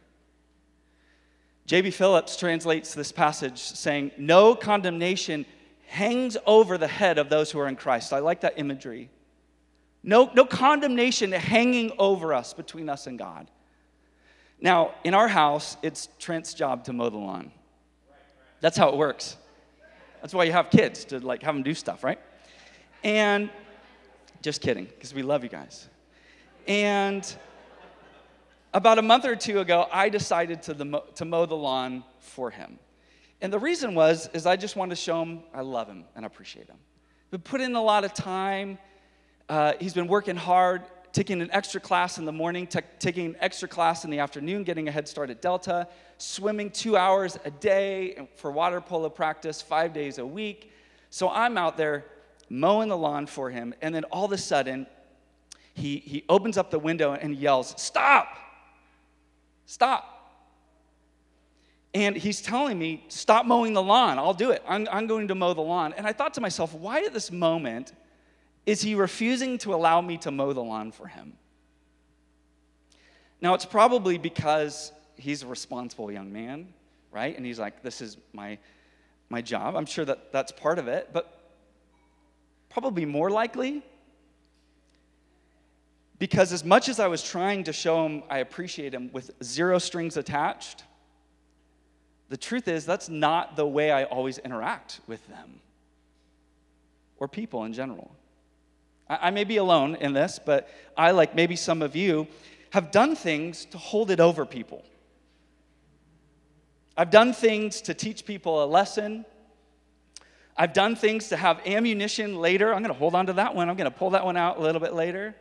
J.B. 1.66 1.90
Phillips 1.92 2.36
translates 2.36 2.94
this 2.94 3.12
passage 3.12 3.58
saying, 3.58 4.10
No 4.18 4.54
condemnation 4.54 5.46
hangs 5.86 6.36
over 6.46 6.76
the 6.76 6.88
head 6.88 7.18
of 7.18 7.28
those 7.28 7.50
who 7.50 7.58
are 7.58 7.68
in 7.68 7.76
Christ. 7.76 8.12
I 8.12 8.18
like 8.18 8.42
that 8.42 8.54
imagery. 8.56 9.10
No, 10.02 10.30
no 10.34 10.44
condemnation 10.44 11.32
hanging 11.32 11.92
over 11.98 12.34
us 12.34 12.52
between 12.52 12.88
us 12.90 13.06
and 13.06 13.18
God. 13.18 13.50
Now, 14.60 14.94
in 15.04 15.14
our 15.14 15.28
house, 15.28 15.76
it's 15.82 16.08
Trent's 16.18 16.52
job 16.52 16.84
to 16.84 16.92
mow 16.92 17.08
the 17.08 17.16
lawn. 17.16 17.50
That's 18.60 18.76
how 18.76 18.90
it 18.90 18.96
works. 18.96 19.36
That's 20.20 20.34
why 20.34 20.44
you 20.44 20.52
have 20.52 20.70
kids 20.70 21.04
to 21.06 21.20
like 21.20 21.42
have 21.42 21.54
them 21.54 21.62
do 21.62 21.74
stuff, 21.74 22.04
right? 22.04 22.18
And 23.02 23.50
just 24.42 24.60
kidding, 24.60 24.84
because 24.84 25.14
we 25.14 25.22
love 25.22 25.42
you 25.42 25.50
guys. 25.50 25.88
And 26.66 27.24
about 28.74 28.98
a 28.98 29.02
month 29.02 29.24
or 29.24 29.36
two 29.36 29.60
ago, 29.60 29.86
I 29.90 30.08
decided 30.08 30.62
to, 30.64 30.74
the, 30.74 31.02
to 31.14 31.24
mow 31.24 31.46
the 31.46 31.54
lawn 31.54 32.02
for 32.18 32.50
him. 32.50 32.78
And 33.40 33.52
the 33.52 33.58
reason 33.58 33.94
was, 33.94 34.28
is 34.34 34.46
I 34.46 34.56
just 34.56 34.74
wanted 34.74 34.96
to 34.96 35.00
show 35.00 35.22
him 35.22 35.40
I 35.54 35.60
love 35.60 35.86
him 35.86 36.04
and 36.16 36.26
appreciate 36.26 36.68
him. 36.68 36.78
But 37.30 37.44
put 37.44 37.60
in 37.60 37.76
a 37.76 37.82
lot 37.82 38.04
of 38.04 38.12
time. 38.12 38.78
Uh, 39.48 39.74
he's 39.78 39.94
been 39.94 40.08
working 40.08 40.34
hard, 40.34 40.82
taking 41.12 41.40
an 41.40 41.50
extra 41.52 41.80
class 41.80 42.18
in 42.18 42.24
the 42.24 42.32
morning, 42.32 42.66
t- 42.66 42.80
taking 42.98 43.26
an 43.26 43.36
extra 43.40 43.68
class 43.68 44.04
in 44.04 44.10
the 44.10 44.18
afternoon, 44.18 44.64
getting 44.64 44.88
a 44.88 44.90
head 44.90 45.06
start 45.06 45.30
at 45.30 45.40
Delta, 45.40 45.86
swimming 46.18 46.70
two 46.70 46.96
hours 46.96 47.38
a 47.44 47.50
day 47.50 48.28
for 48.34 48.50
water 48.50 48.80
polo 48.80 49.08
practice, 49.08 49.62
five 49.62 49.92
days 49.92 50.18
a 50.18 50.26
week. 50.26 50.72
So 51.10 51.28
I'm 51.28 51.56
out 51.56 51.76
there 51.76 52.06
mowing 52.48 52.88
the 52.88 52.96
lawn 52.96 53.26
for 53.26 53.50
him, 53.50 53.74
and 53.82 53.94
then 53.94 54.04
all 54.04 54.24
of 54.24 54.32
a 54.32 54.38
sudden, 54.38 54.86
he, 55.74 55.98
he 55.98 56.24
opens 56.28 56.56
up 56.56 56.70
the 56.70 56.78
window 56.78 57.12
and 57.12 57.36
yells, 57.36 57.74
Stop! 57.76 58.38
Stop. 59.66 60.10
And 61.94 62.16
he's 62.16 62.42
telling 62.42 62.78
me, 62.78 63.04
Stop 63.08 63.46
mowing 63.46 63.72
the 63.72 63.82
lawn. 63.82 64.18
I'll 64.18 64.34
do 64.34 64.50
it. 64.50 64.62
I'm, 64.68 64.88
I'm 64.90 65.06
going 65.06 65.28
to 65.28 65.34
mow 65.34 65.54
the 65.54 65.60
lawn. 65.60 65.94
And 65.96 66.06
I 66.06 66.12
thought 66.12 66.34
to 66.34 66.40
myself, 66.40 66.74
why 66.74 67.04
at 67.04 67.12
this 67.12 67.30
moment 67.30 67.92
is 68.66 68.82
he 68.82 68.94
refusing 68.94 69.58
to 69.58 69.74
allow 69.74 70.00
me 70.00 70.16
to 70.18 70.30
mow 70.30 70.52
the 70.52 70.62
lawn 70.62 70.90
for 70.90 71.06
him? 71.06 71.34
Now, 73.40 73.54
it's 73.54 73.66
probably 73.66 74.18
because 74.18 74.90
he's 75.16 75.42
a 75.42 75.46
responsible 75.46 76.10
young 76.10 76.32
man, 76.32 76.68
right? 77.12 77.36
And 77.36 77.44
he's 77.44 77.58
like, 77.58 77.82
This 77.82 78.00
is 78.00 78.16
my, 78.32 78.58
my 79.28 79.40
job. 79.40 79.76
I'm 79.76 79.86
sure 79.86 80.04
that 80.04 80.32
that's 80.32 80.50
part 80.50 80.78
of 80.78 80.88
it. 80.88 81.10
But 81.12 81.30
probably 82.70 83.04
more 83.04 83.30
likely 83.30 83.82
because 86.18 86.52
as 86.52 86.64
much 86.64 86.88
as 86.88 87.00
I 87.00 87.08
was 87.08 87.22
trying 87.22 87.64
to 87.64 87.72
show 87.72 88.06
him 88.06 88.22
I 88.30 88.38
appreciate 88.38 88.94
him 88.94 89.10
with 89.12 89.30
zero 89.42 89.78
strings 89.78 90.16
attached, 90.16 90.84
the 92.28 92.36
truth 92.36 92.68
is 92.68 92.86
that's 92.86 93.08
not 93.08 93.56
the 93.56 93.66
way 93.66 93.90
I 93.90 94.04
always 94.04 94.38
interact 94.38 95.00
with 95.06 95.26
them 95.28 95.60
or 97.18 97.28
people 97.28 97.64
in 97.64 97.72
general. 97.72 98.14
I, 99.08 99.28
I 99.28 99.30
may 99.30 99.44
be 99.44 99.56
alone 99.56 99.96
in 99.96 100.12
this, 100.12 100.40
but 100.44 100.68
I, 100.96 101.12
like 101.12 101.34
maybe 101.34 101.56
some 101.56 101.82
of 101.82 101.96
you, 101.96 102.26
have 102.70 102.90
done 102.90 103.14
things 103.14 103.66
to 103.66 103.78
hold 103.78 104.10
it 104.10 104.20
over 104.20 104.44
people. 104.44 104.84
I've 106.96 107.10
done 107.10 107.32
things 107.32 107.80
to 107.82 107.94
teach 107.94 108.24
people 108.24 108.64
a 108.64 108.66
lesson. 108.66 109.24
I've 110.56 110.72
done 110.72 110.94
things 110.94 111.28
to 111.28 111.36
have 111.36 111.60
ammunition 111.66 112.36
later. 112.36 112.72
I'm 112.72 112.82
going 112.82 112.92
to 112.92 112.98
hold 112.98 113.14
on 113.14 113.26
to 113.26 113.32
that 113.34 113.54
one. 113.54 113.68
I'm 113.68 113.76
going 113.76 113.90
to 113.90 113.96
pull 113.96 114.10
that 114.10 114.24
one 114.24 114.36
out 114.36 114.58
a 114.58 114.60
little 114.60 114.80
bit 114.80 114.92
later. 114.92 115.34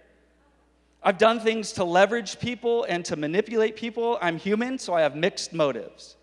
I've 1.03 1.17
done 1.17 1.39
things 1.41 1.73
to 1.73 1.83
leverage 1.83 2.39
people 2.39 2.85
and 2.85 3.03
to 3.05 3.15
manipulate 3.15 3.75
people. 3.75 4.17
I'm 4.21 4.37
human, 4.37 4.79
so 4.79 4.93
I 4.93 5.01
have 5.01 5.15
mixed 5.15 5.53
motives. 5.53 6.15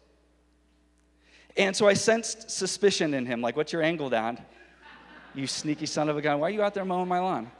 And 1.57 1.77
so 1.77 1.87
I 1.87 1.95
sensed 1.95 2.51
suspicion 2.51 3.13
in 3.13 3.27
him 3.27 3.43
like, 3.43 3.57
What's 3.57 3.73
your 3.73 3.83
angle, 3.83 4.09
Dad? 4.09 4.43
You 5.35 5.47
sneaky 5.47 5.87
son 5.87 6.09
of 6.09 6.17
a 6.17 6.23
gun. 6.23 6.41
Why 6.41 6.49
are 6.49 6.51
you 6.51 6.63
out 6.63 6.75
there 6.75 6.85
mowing 6.85 7.09
my 7.09 7.21
lawn? 7.21 7.51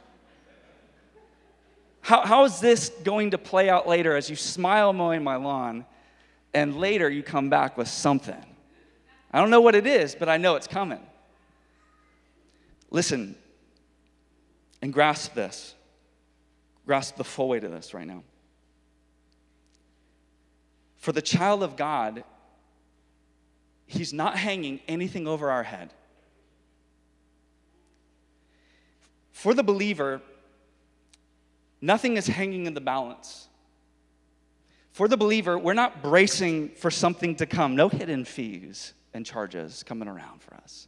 How, 2.01 2.25
how 2.25 2.43
is 2.45 2.59
this 2.59 2.89
going 3.03 3.31
to 3.31 3.37
play 3.37 3.69
out 3.69 3.87
later 3.87 4.15
as 4.15 4.29
you 4.29 4.35
smile 4.35 4.91
mowing 4.91 5.23
my 5.23 5.35
lawn 5.35 5.85
and 6.53 6.77
later 6.77 7.09
you 7.09 7.21
come 7.21 7.49
back 7.49 7.77
with 7.77 7.87
something? 7.87 8.43
I 9.31 9.39
don't 9.39 9.51
know 9.51 9.61
what 9.61 9.75
it 9.75 9.85
is, 9.85 10.15
but 10.15 10.27
I 10.27 10.37
know 10.37 10.55
it's 10.55 10.67
coming. 10.67 10.99
Listen 12.89 13.35
and 14.81 14.91
grasp 14.91 15.35
this 15.35 15.75
grasp 16.85 17.15
the 17.15 17.23
full 17.23 17.49
weight 17.49 17.63
of 17.63 17.71
this 17.71 17.93
right 17.93 18.07
now. 18.07 18.23
For 20.97 21.11
the 21.11 21.21
child 21.21 21.63
of 21.63 21.75
God, 21.75 22.23
he's 23.87 24.13
not 24.13 24.37
hanging 24.37 24.79
anything 24.87 25.27
over 25.27 25.49
our 25.49 25.63
head. 25.63 25.93
For 29.31 29.53
the 29.53 29.63
believer, 29.63 30.21
nothing 31.81 32.17
is 32.17 32.27
hanging 32.27 32.67
in 32.67 32.73
the 32.75 32.81
balance. 32.81 33.47
For 34.91 35.07
the 35.07 35.17
believer, 35.17 35.57
we're 35.57 35.73
not 35.73 36.03
bracing 36.03 36.69
for 36.69 36.91
something 36.91 37.35
to 37.37 37.45
come. 37.45 37.75
No 37.75 37.89
hidden 37.89 38.25
fees 38.25 38.93
and 39.13 39.25
charges 39.25 39.83
coming 39.83 40.07
around 40.07 40.41
for 40.41 40.53
us. 40.55 40.87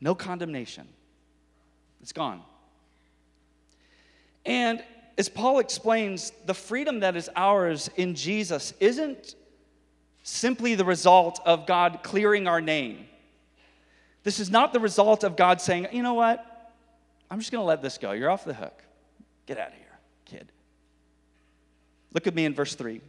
No 0.00 0.14
condemnation. 0.14 0.88
It's 2.00 2.12
gone. 2.12 2.42
And 4.44 4.82
as 5.18 5.28
Paul 5.28 5.58
explains, 5.58 6.32
the 6.46 6.54
freedom 6.54 7.00
that 7.00 7.16
is 7.16 7.30
ours 7.36 7.90
in 7.96 8.14
Jesus 8.14 8.72
isn't 8.80 9.34
simply 10.22 10.74
the 10.74 10.84
result 10.84 11.40
of 11.44 11.66
God 11.66 12.00
clearing 12.02 12.46
our 12.46 12.60
name. 12.60 13.06
This 14.24 14.40
is 14.40 14.50
not 14.50 14.72
the 14.72 14.80
result 14.80 15.24
of 15.24 15.36
God 15.36 15.60
saying, 15.60 15.88
you 15.92 16.02
know 16.02 16.14
what? 16.14 16.46
I'm 17.30 17.38
just 17.38 17.50
going 17.50 17.62
to 17.62 17.66
let 17.66 17.82
this 17.82 17.98
go. 17.98 18.12
You're 18.12 18.30
off 18.30 18.44
the 18.44 18.54
hook. 18.54 18.82
Get 19.46 19.58
out 19.58 19.68
of 19.68 19.74
here, 19.74 19.98
kid. 20.24 20.52
Look 22.12 22.26
at 22.26 22.34
me 22.34 22.44
in 22.44 22.54
verse 22.54 22.74
3. 22.74 23.00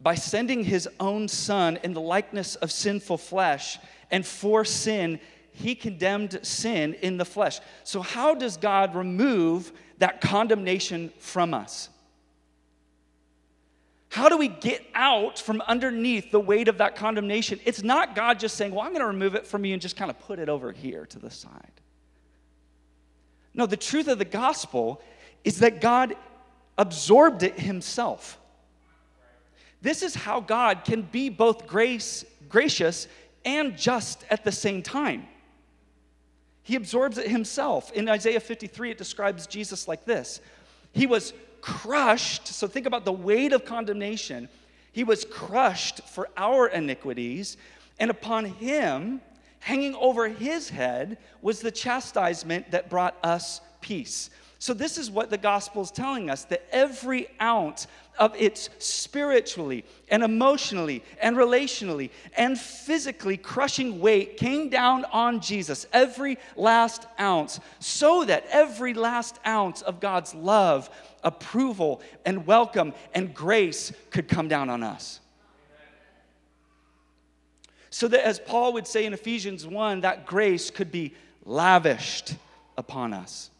By 0.00 0.14
sending 0.14 0.64
his 0.64 0.88
own 1.00 1.28
son 1.28 1.78
in 1.82 1.94
the 1.94 2.00
likeness 2.00 2.56
of 2.56 2.70
sinful 2.70 3.18
flesh 3.18 3.78
And 4.12 4.26
for 4.26 4.64
sin, 4.64 5.18
he 5.52 5.74
condemned 5.74 6.40
sin 6.42 6.94
in 6.94 7.18
the 7.18 7.24
flesh. 7.24 7.60
So, 7.84 8.00
how 8.00 8.34
does 8.34 8.56
God 8.56 8.94
remove 8.94 9.72
that 9.98 10.20
condemnation 10.20 11.12
from 11.18 11.54
us? 11.54 11.88
How 14.08 14.28
do 14.28 14.36
we 14.36 14.48
get 14.48 14.84
out 14.94 15.38
from 15.38 15.62
underneath 15.62 16.30
the 16.30 16.40
weight 16.40 16.68
of 16.68 16.78
that 16.78 16.96
condemnation? 16.96 17.60
It's 17.64 17.82
not 17.82 18.14
God 18.14 18.40
just 18.40 18.56
saying, 18.56 18.72
Well, 18.72 18.82
I'm 18.82 18.90
going 18.92 19.00
to 19.00 19.06
remove 19.06 19.34
it 19.34 19.46
from 19.46 19.64
you 19.64 19.72
and 19.74 19.80
just 19.80 19.96
kind 19.96 20.10
of 20.10 20.18
put 20.18 20.38
it 20.38 20.48
over 20.48 20.72
here 20.72 21.06
to 21.06 21.18
the 21.18 21.30
side. 21.30 21.70
No, 23.54 23.66
the 23.66 23.76
truth 23.76 24.08
of 24.08 24.18
the 24.18 24.24
gospel 24.24 25.02
is 25.44 25.58
that 25.58 25.80
God 25.80 26.14
absorbed 26.78 27.42
it 27.42 27.58
himself. 27.58 28.38
This 29.82 30.02
is 30.02 30.14
how 30.14 30.40
God 30.40 30.84
can 30.84 31.02
be 31.02 31.28
both 31.28 31.66
grace, 31.66 32.24
gracious 32.48 33.08
and 33.44 33.76
just 33.76 34.24
at 34.30 34.44
the 34.44 34.52
same 34.52 34.82
time. 34.82 35.26
He 36.62 36.76
absorbs 36.76 37.18
it 37.18 37.28
himself. 37.28 37.92
In 37.92 38.08
Isaiah 38.08 38.40
53, 38.40 38.92
it 38.92 38.98
describes 38.98 39.46
Jesus 39.46 39.88
like 39.88 40.04
this 40.04 40.40
He 40.92 41.06
was 41.06 41.32
crushed. 41.60 42.48
So 42.48 42.66
think 42.66 42.86
about 42.86 43.04
the 43.04 43.12
weight 43.12 43.52
of 43.52 43.64
condemnation. 43.64 44.48
He 44.92 45.04
was 45.04 45.24
crushed 45.24 46.02
for 46.08 46.28
our 46.36 46.68
iniquities, 46.68 47.56
and 47.98 48.10
upon 48.10 48.44
him, 48.44 49.22
hanging 49.60 49.94
over 49.94 50.28
his 50.28 50.68
head, 50.68 51.18
was 51.40 51.60
the 51.60 51.70
chastisement 51.70 52.70
that 52.72 52.90
brought 52.90 53.16
us 53.22 53.60
peace. 53.80 54.28
So, 54.62 54.74
this 54.74 54.96
is 54.96 55.10
what 55.10 55.28
the 55.28 55.38
gospel 55.38 55.82
is 55.82 55.90
telling 55.90 56.30
us 56.30 56.44
that 56.44 56.64
every 56.70 57.26
ounce 57.40 57.88
of 58.16 58.32
its 58.36 58.70
spiritually 58.78 59.84
and 60.08 60.22
emotionally 60.22 61.02
and 61.20 61.36
relationally 61.36 62.10
and 62.36 62.56
physically 62.56 63.36
crushing 63.36 63.98
weight 63.98 64.36
came 64.36 64.68
down 64.68 65.04
on 65.06 65.40
Jesus, 65.40 65.88
every 65.92 66.38
last 66.54 67.08
ounce, 67.18 67.58
so 67.80 68.24
that 68.24 68.46
every 68.50 68.94
last 68.94 69.40
ounce 69.44 69.82
of 69.82 69.98
God's 69.98 70.32
love, 70.32 70.88
approval, 71.24 72.00
and 72.24 72.46
welcome 72.46 72.94
and 73.16 73.34
grace 73.34 73.92
could 74.10 74.28
come 74.28 74.46
down 74.46 74.70
on 74.70 74.84
us. 74.84 75.18
So 77.90 78.06
that, 78.06 78.24
as 78.24 78.38
Paul 78.38 78.74
would 78.74 78.86
say 78.86 79.06
in 79.06 79.12
Ephesians 79.12 79.66
1, 79.66 80.02
that 80.02 80.24
grace 80.24 80.70
could 80.70 80.92
be 80.92 81.14
lavished 81.44 82.36
upon 82.78 83.12
us. 83.12 83.50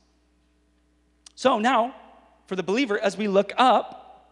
So 1.43 1.59
now, 1.59 1.93
for 2.47 2.55
the 2.55 2.63
believer, 2.63 2.97
as 2.97 3.17
we 3.17 3.27
look 3.27 3.53
up, 3.59 4.31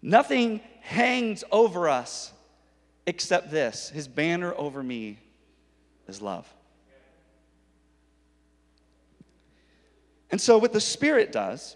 nothing 0.00 0.60
hangs 0.82 1.42
over 1.50 1.88
us 1.88 2.32
except 3.08 3.50
this 3.50 3.88
His 3.88 4.06
banner 4.06 4.54
over 4.56 4.84
me 4.84 5.18
is 6.06 6.22
love. 6.22 6.46
And 10.30 10.40
so, 10.40 10.58
what 10.58 10.72
the 10.72 10.80
Spirit 10.80 11.32
does, 11.32 11.74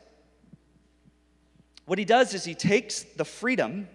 what 1.87 1.99
He 1.99 2.05
does 2.05 2.35
is 2.35 2.45
He 2.45 2.55
takes 2.55 3.03
the 3.03 3.25
freedom 3.25 3.89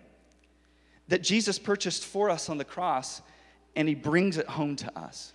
that 1.07 1.23
Jesus 1.23 1.57
purchased 1.57 2.03
for 2.03 2.29
us 2.29 2.49
on 2.49 2.57
the 2.57 2.65
cross 2.65 3.21
and 3.73 3.87
He 3.87 3.95
brings 3.95 4.35
it 4.35 4.47
home 4.47 4.75
to 4.75 4.99
us. 4.99 5.31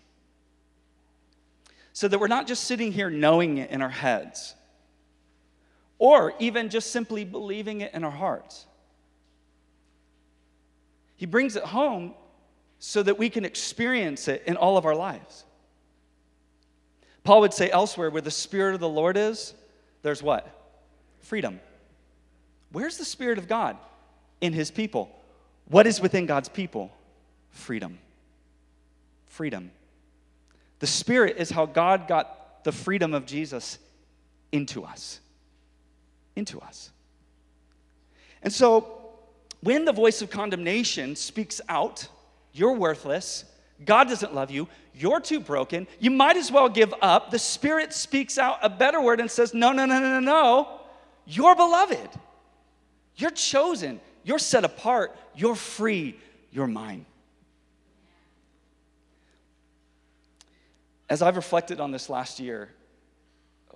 So 1.94 2.06
that 2.06 2.20
we're 2.20 2.26
not 2.26 2.46
just 2.46 2.64
sitting 2.64 2.92
here 2.92 3.08
knowing 3.08 3.56
it 3.56 3.70
in 3.70 3.80
our 3.80 3.88
heads 3.88 4.54
or 5.98 6.34
even 6.38 6.68
just 6.68 6.90
simply 6.90 7.24
believing 7.24 7.80
it 7.80 7.94
in 7.94 8.04
our 8.04 8.10
hearts. 8.10 8.66
He 11.16 11.26
brings 11.26 11.56
it 11.56 11.62
home 11.62 12.14
so 12.78 13.02
that 13.02 13.18
we 13.18 13.30
can 13.30 13.44
experience 13.44 14.28
it 14.28 14.42
in 14.46 14.56
all 14.56 14.76
of 14.76 14.84
our 14.84 14.94
lives. 14.94 15.44
Paul 17.22 17.40
would 17.40 17.54
say 17.54 17.70
elsewhere, 17.70 18.10
where 18.10 18.20
the 18.20 18.30
Spirit 18.30 18.74
of 18.74 18.80
the 18.80 18.88
Lord 18.88 19.16
is, 19.16 19.54
there's 20.02 20.22
what? 20.22 20.46
Freedom. 21.20 21.60
Where's 22.72 22.98
the 22.98 23.04
Spirit 23.04 23.38
of 23.38 23.48
God? 23.48 23.78
In 24.40 24.52
His 24.52 24.70
people. 24.70 25.10
What 25.68 25.86
is 25.86 26.00
within 26.00 26.26
God's 26.26 26.50
people? 26.50 26.92
Freedom. 27.50 27.98
Freedom. 29.28 29.70
The 30.80 30.86
Spirit 30.86 31.36
is 31.38 31.48
how 31.48 31.64
God 31.64 32.08
got 32.08 32.64
the 32.64 32.72
freedom 32.72 33.14
of 33.14 33.24
Jesus 33.24 33.78
into 34.52 34.84
us 34.84 35.20
into 36.36 36.60
us. 36.60 36.90
And 38.42 38.52
so, 38.52 39.00
when 39.60 39.84
the 39.84 39.92
voice 39.92 40.20
of 40.20 40.30
condemnation 40.30 41.16
speaks 41.16 41.60
out, 41.68 42.06
you're 42.52 42.74
worthless, 42.74 43.44
God 43.84 44.08
doesn't 44.08 44.34
love 44.34 44.50
you, 44.50 44.68
you're 44.94 45.20
too 45.20 45.40
broken, 45.40 45.86
you 45.98 46.10
might 46.10 46.36
as 46.36 46.52
well 46.52 46.68
give 46.68 46.94
up. 47.00 47.30
The 47.30 47.38
Spirit 47.38 47.92
speaks 47.92 48.38
out 48.38 48.58
a 48.62 48.68
better 48.68 49.00
word 49.00 49.20
and 49.20 49.30
says, 49.30 49.54
No, 49.54 49.72
no, 49.72 49.86
no, 49.86 49.98
no, 49.98 50.08
no, 50.08 50.20
no. 50.20 50.80
You're 51.26 51.56
beloved. 51.56 52.10
You're 53.16 53.30
chosen. 53.30 54.00
You're 54.22 54.38
set 54.38 54.64
apart. 54.64 55.16
You're 55.34 55.54
free. 55.54 56.18
You're 56.52 56.66
mine. 56.66 57.06
As 61.08 61.22
I've 61.22 61.36
reflected 61.36 61.80
on 61.80 61.90
this 61.90 62.08
last 62.08 62.40
year, 62.40 62.70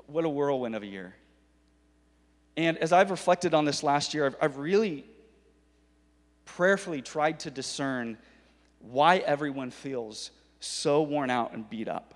what 0.06 0.24
a 0.24 0.28
whirlwind 0.28 0.74
of 0.74 0.82
a 0.82 0.86
year. 0.86 1.14
And 2.58 2.76
as 2.78 2.92
I've 2.92 3.12
reflected 3.12 3.54
on 3.54 3.64
this 3.64 3.84
last 3.84 4.12
year, 4.12 4.26
I've, 4.26 4.36
I've 4.42 4.56
really 4.56 5.04
prayerfully 6.44 7.00
tried 7.00 7.38
to 7.40 7.52
discern 7.52 8.18
why 8.80 9.18
everyone 9.18 9.70
feels 9.70 10.32
so 10.58 11.02
worn 11.02 11.30
out 11.30 11.52
and 11.52 11.70
beat 11.70 11.86
up. 11.86 12.14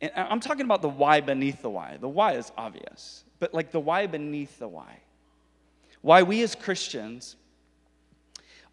And 0.00 0.10
I'm 0.16 0.40
talking 0.40 0.64
about 0.64 0.80
the 0.80 0.88
why 0.88 1.20
beneath 1.20 1.60
the 1.60 1.68
why. 1.68 1.98
The 2.00 2.08
why 2.08 2.32
is 2.32 2.50
obvious, 2.56 3.24
but 3.38 3.52
like 3.52 3.72
the 3.72 3.80
why 3.80 4.06
beneath 4.06 4.58
the 4.58 4.68
why. 4.68 5.00
Why 6.00 6.22
we 6.22 6.42
as 6.42 6.54
Christians 6.54 7.36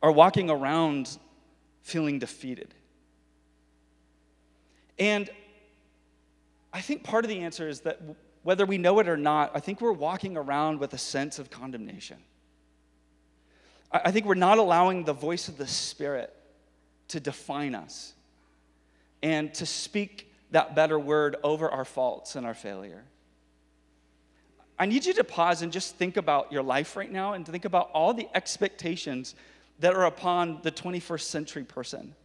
are 0.02 0.14
walking 0.14 0.50
around 0.50 1.18
feeling 1.82 2.20
defeated. 2.20 2.74
And 4.98 5.30
I 6.72 6.80
think 6.80 7.04
part 7.04 7.26
of 7.26 7.30
the 7.30 7.40
answer 7.40 7.68
is 7.68 7.82
that 7.82 8.00
whether 8.44 8.66
we 8.66 8.78
know 8.78 9.00
it 9.00 9.08
or 9.08 9.18
not, 9.18 9.52
I 9.56 9.60
think 9.60 9.82
we're 9.82 9.92
walking 9.92 10.38
around 10.38 10.80
with 10.80 10.94
a 10.94 10.98
sense 10.98 11.40
of 11.40 11.50
condemnation. 11.50 12.18
I 13.92 14.12
think 14.12 14.26
we're 14.26 14.36
not 14.36 14.58
allowing 14.58 15.06
the 15.06 15.14
voice 15.14 15.48
of 15.48 15.58
the 15.58 15.68
Spirit 15.68 16.34
to 17.10 17.20
define 17.20 17.76
us 17.76 18.14
and 19.22 19.54
to 19.56 19.66
speak 19.66 20.32
that 20.52 20.76
better 20.76 21.00
word 21.00 21.38
over 21.44 21.70
our 21.70 21.86
faults 21.86 22.36
and 22.36 22.46
our 22.46 22.54
failure. 22.54 23.04
I 24.78 24.88
need 24.88 25.06
you 25.06 25.14
to 25.14 25.24
pause 25.24 25.62
and 25.62 25.72
just 25.72 25.96
think 25.96 26.18
about 26.18 26.52
your 26.52 26.64
life 26.64 26.96
right 26.96 27.12
now 27.12 27.34
and 27.34 27.46
to 27.46 27.52
think 27.52 27.66
about 27.66 27.92
all 27.94 28.14
the 28.14 28.28
expectations 28.36 29.36
that 29.80 29.94
are 29.94 30.06
upon 30.06 30.60
the 30.64 30.72
21st 30.72 31.22
century 31.22 31.64
person. 31.64 32.16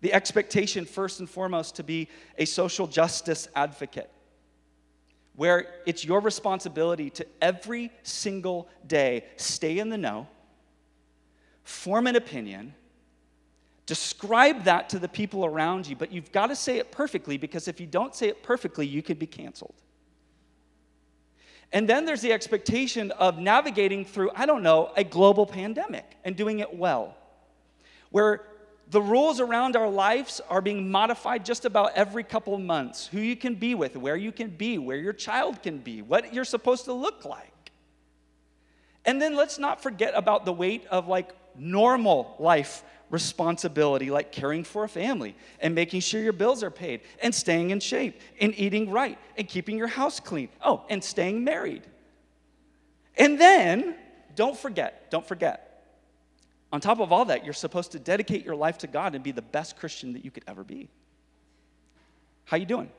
The 0.00 0.12
expectation, 0.12 0.84
first 0.84 1.20
and 1.20 1.30
foremost, 1.30 1.76
to 1.76 1.84
be 1.84 2.08
a 2.38 2.46
social 2.46 2.86
justice 2.86 3.46
advocate 3.54 4.10
where 5.36 5.66
it's 5.86 6.04
your 6.04 6.20
responsibility 6.20 7.10
to 7.10 7.26
every 7.40 7.90
single 8.02 8.68
day 8.86 9.24
stay 9.36 9.78
in 9.78 9.88
the 9.88 9.98
know, 9.98 10.26
form 11.64 12.06
an 12.06 12.16
opinion, 12.16 12.74
describe 13.86 14.64
that 14.64 14.88
to 14.90 14.98
the 14.98 15.08
people 15.08 15.44
around 15.44 15.86
you, 15.86 15.96
but 15.96 16.12
you've 16.12 16.32
got 16.32 16.48
to 16.48 16.56
say 16.56 16.78
it 16.78 16.92
perfectly 16.92 17.36
because 17.36 17.66
if 17.68 17.80
you 17.80 17.86
don't 17.86 18.14
say 18.14 18.28
it 18.28 18.42
perfectly, 18.42 18.86
you 18.86 19.02
could 19.02 19.18
be 19.18 19.26
canceled. 19.26 19.74
And 21.72 21.88
then 21.88 22.04
there's 22.04 22.20
the 22.20 22.32
expectation 22.32 23.10
of 23.12 23.38
navigating 23.38 24.04
through, 24.04 24.30
I 24.34 24.44
don't 24.44 24.62
know, 24.62 24.92
a 24.96 25.04
global 25.04 25.46
pandemic 25.46 26.18
and 26.22 26.36
doing 26.36 26.58
it 26.58 26.74
well, 26.74 27.16
where 28.10 28.42
the 28.92 29.00
rules 29.00 29.40
around 29.40 29.74
our 29.74 29.88
lives 29.88 30.42
are 30.50 30.60
being 30.60 30.90
modified 30.90 31.46
just 31.46 31.64
about 31.64 31.94
every 31.94 32.22
couple 32.22 32.54
of 32.54 32.60
months. 32.60 33.06
Who 33.06 33.20
you 33.20 33.36
can 33.36 33.54
be 33.54 33.74
with, 33.74 33.96
where 33.96 34.16
you 34.16 34.32
can 34.32 34.50
be, 34.50 34.76
where 34.76 34.98
your 34.98 35.14
child 35.14 35.62
can 35.62 35.78
be, 35.78 36.02
what 36.02 36.34
you're 36.34 36.44
supposed 36.44 36.84
to 36.84 36.92
look 36.92 37.24
like. 37.24 37.72
And 39.06 39.20
then 39.20 39.34
let's 39.34 39.58
not 39.58 39.82
forget 39.82 40.12
about 40.14 40.44
the 40.44 40.52
weight 40.52 40.84
of 40.90 41.08
like 41.08 41.30
normal 41.56 42.36
life 42.38 42.84
responsibility, 43.08 44.10
like 44.10 44.30
caring 44.30 44.62
for 44.62 44.84
a 44.84 44.88
family 44.88 45.36
and 45.60 45.74
making 45.74 46.00
sure 46.00 46.20
your 46.20 46.34
bills 46.34 46.62
are 46.62 46.70
paid 46.70 47.00
and 47.22 47.34
staying 47.34 47.70
in 47.70 47.80
shape 47.80 48.20
and 48.42 48.54
eating 48.58 48.90
right 48.90 49.18
and 49.38 49.48
keeping 49.48 49.78
your 49.78 49.86
house 49.86 50.20
clean. 50.20 50.50
Oh, 50.62 50.84
and 50.90 51.02
staying 51.02 51.44
married. 51.44 51.82
And 53.16 53.40
then, 53.40 53.94
don't 54.36 54.56
forget, 54.56 55.10
don't 55.10 55.26
forget, 55.26 55.71
on 56.72 56.80
top 56.80 57.00
of 57.00 57.12
all 57.12 57.26
that, 57.26 57.44
you're 57.44 57.52
supposed 57.52 57.92
to 57.92 57.98
dedicate 57.98 58.44
your 58.44 58.56
life 58.56 58.78
to 58.78 58.86
God 58.86 59.14
and 59.14 59.22
be 59.22 59.30
the 59.30 59.42
best 59.42 59.76
Christian 59.76 60.14
that 60.14 60.24
you 60.24 60.30
could 60.30 60.44
ever 60.46 60.64
be. 60.64 60.88
How 62.46 62.56
you 62.56 62.64
doing? 62.66 62.90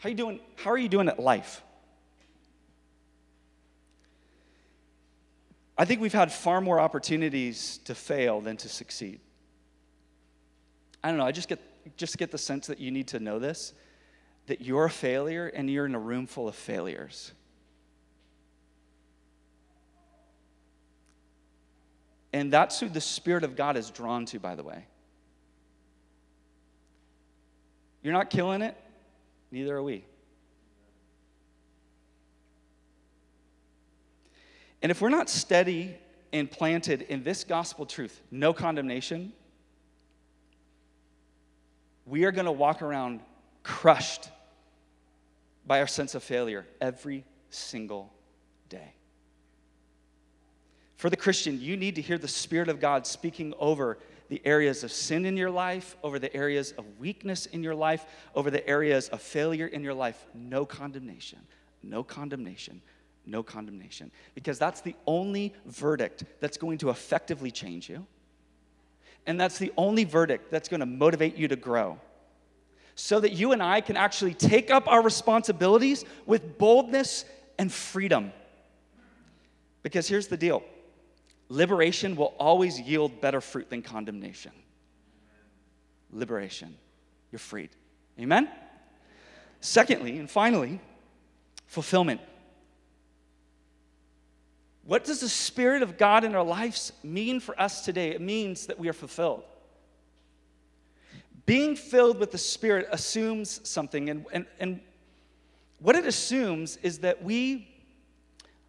How 0.00 0.10
you 0.10 0.14
doing? 0.14 0.40
How 0.56 0.70
are 0.70 0.78
you 0.78 0.90
doing 0.90 1.08
at 1.08 1.18
life? 1.18 1.62
I 5.76 5.86
think 5.86 6.00
we've 6.00 6.12
had 6.12 6.30
far 6.30 6.60
more 6.60 6.78
opportunities 6.78 7.78
to 7.84 7.94
fail 7.94 8.40
than 8.40 8.56
to 8.58 8.68
succeed. 8.68 9.20
I 11.02 11.08
don't 11.08 11.16
know, 11.16 11.24
I 11.24 11.32
just 11.32 11.48
get, 11.48 11.60
just 11.96 12.16
get 12.16 12.30
the 12.30 12.38
sense 12.38 12.66
that 12.68 12.78
you 12.78 12.90
need 12.90 13.08
to 13.08 13.18
know 13.18 13.38
this 13.38 13.72
that 14.46 14.60
you're 14.60 14.84
a 14.84 14.90
failure 14.90 15.46
and 15.46 15.70
you're 15.70 15.86
in 15.86 15.94
a 15.94 15.98
room 15.98 16.26
full 16.26 16.48
of 16.48 16.54
failures. 16.54 17.32
And 22.34 22.52
that's 22.52 22.80
who 22.80 22.88
the 22.88 23.00
Spirit 23.00 23.44
of 23.44 23.54
God 23.54 23.76
is 23.76 23.90
drawn 23.90 24.26
to, 24.26 24.40
by 24.40 24.56
the 24.56 24.64
way. 24.64 24.84
You're 28.02 28.12
not 28.12 28.28
killing 28.28 28.60
it, 28.60 28.76
neither 29.52 29.76
are 29.76 29.82
we. 29.84 30.04
And 34.82 34.90
if 34.90 35.00
we're 35.00 35.10
not 35.10 35.30
steady 35.30 35.94
and 36.32 36.50
planted 36.50 37.02
in 37.02 37.22
this 37.22 37.44
gospel 37.44 37.86
truth, 37.86 38.20
no 38.32 38.52
condemnation, 38.52 39.32
we 42.04 42.24
are 42.24 42.32
going 42.32 42.46
to 42.46 42.52
walk 42.52 42.82
around 42.82 43.20
crushed 43.62 44.28
by 45.64 45.78
our 45.78 45.86
sense 45.86 46.16
of 46.16 46.24
failure 46.24 46.66
every 46.80 47.24
single 47.48 48.12
day. 48.68 48.94
For 50.96 51.10
the 51.10 51.16
Christian, 51.16 51.60
you 51.60 51.76
need 51.76 51.96
to 51.96 52.02
hear 52.02 52.18
the 52.18 52.28
Spirit 52.28 52.68
of 52.68 52.80
God 52.80 53.06
speaking 53.06 53.52
over 53.58 53.98
the 54.28 54.40
areas 54.44 54.84
of 54.84 54.92
sin 54.92 55.26
in 55.26 55.36
your 55.36 55.50
life, 55.50 55.96
over 56.02 56.18
the 56.18 56.34
areas 56.34 56.72
of 56.72 56.84
weakness 56.98 57.46
in 57.46 57.62
your 57.62 57.74
life, 57.74 58.06
over 58.34 58.50
the 58.50 58.66
areas 58.66 59.08
of 59.08 59.20
failure 59.20 59.66
in 59.66 59.82
your 59.82 59.94
life. 59.94 60.24
No 60.34 60.64
condemnation, 60.64 61.40
no 61.82 62.02
condemnation, 62.02 62.80
no 63.26 63.42
condemnation. 63.42 64.10
Because 64.34 64.58
that's 64.58 64.80
the 64.80 64.94
only 65.06 65.52
verdict 65.66 66.24
that's 66.40 66.56
going 66.56 66.78
to 66.78 66.90
effectively 66.90 67.50
change 67.50 67.88
you. 67.88 68.06
And 69.26 69.40
that's 69.40 69.58
the 69.58 69.72
only 69.76 70.04
verdict 70.04 70.50
that's 70.50 70.68
going 70.68 70.80
to 70.80 70.86
motivate 70.86 71.36
you 71.36 71.48
to 71.48 71.56
grow. 71.56 71.98
So 72.94 73.20
that 73.20 73.32
you 73.32 73.52
and 73.52 73.62
I 73.62 73.80
can 73.80 73.96
actually 73.96 74.34
take 74.34 74.70
up 74.70 74.86
our 74.86 75.02
responsibilities 75.02 76.04
with 76.26 76.58
boldness 76.58 77.24
and 77.58 77.72
freedom. 77.72 78.32
Because 79.82 80.08
here's 80.08 80.28
the 80.28 80.36
deal 80.36 80.62
liberation 81.54 82.16
will 82.16 82.34
always 82.38 82.80
yield 82.80 83.20
better 83.20 83.40
fruit 83.40 83.70
than 83.70 83.80
condemnation. 83.80 84.52
Liberation. 86.10 86.74
You're 87.30 87.38
freed. 87.38 87.70
Amen? 88.18 88.48
Secondly, 89.60 90.18
and 90.18 90.30
finally, 90.30 90.80
fulfillment. 91.66 92.20
What 94.84 95.04
does 95.04 95.20
the 95.20 95.28
Spirit 95.28 95.82
of 95.82 95.96
God 95.96 96.24
in 96.24 96.34
our 96.34 96.44
lives 96.44 96.92
mean 97.02 97.40
for 97.40 97.58
us 97.58 97.84
today? 97.84 98.10
It 98.10 98.20
means 98.20 98.66
that 98.66 98.78
we 98.78 98.88
are 98.88 98.92
fulfilled. 98.92 99.44
Being 101.46 101.76
filled 101.76 102.18
with 102.18 102.32
the 102.32 102.38
Spirit 102.38 102.88
assumes 102.90 103.66
something, 103.68 104.10
and, 104.10 104.26
and, 104.32 104.46
and 104.58 104.80
what 105.78 105.94
it 105.94 106.04
assumes 106.04 106.78
is 106.82 106.98
that 106.98 107.22
we, 107.22 107.68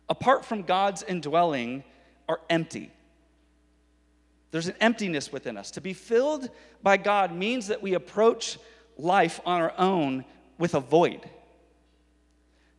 apart 0.08 0.46
from 0.46 0.64
God's 0.64 1.04
indwelling, 1.04 1.84
are 2.28 2.40
empty. 2.50 2.92
There's 4.52 4.68
an 4.68 4.76
emptiness 4.80 5.32
within 5.32 5.58
us. 5.58 5.72
To 5.72 5.82
be 5.82 5.94
filled 5.94 6.50
by 6.82 6.98
God 6.98 7.36
means 7.36 7.68
that 7.68 7.82
we 7.82 7.94
approach 7.94 8.58
life 8.98 9.42
on 9.46 9.62
our 9.62 9.74
own 9.78 10.24
with 10.58 10.76
a 10.76 10.80
void. 10.80 11.30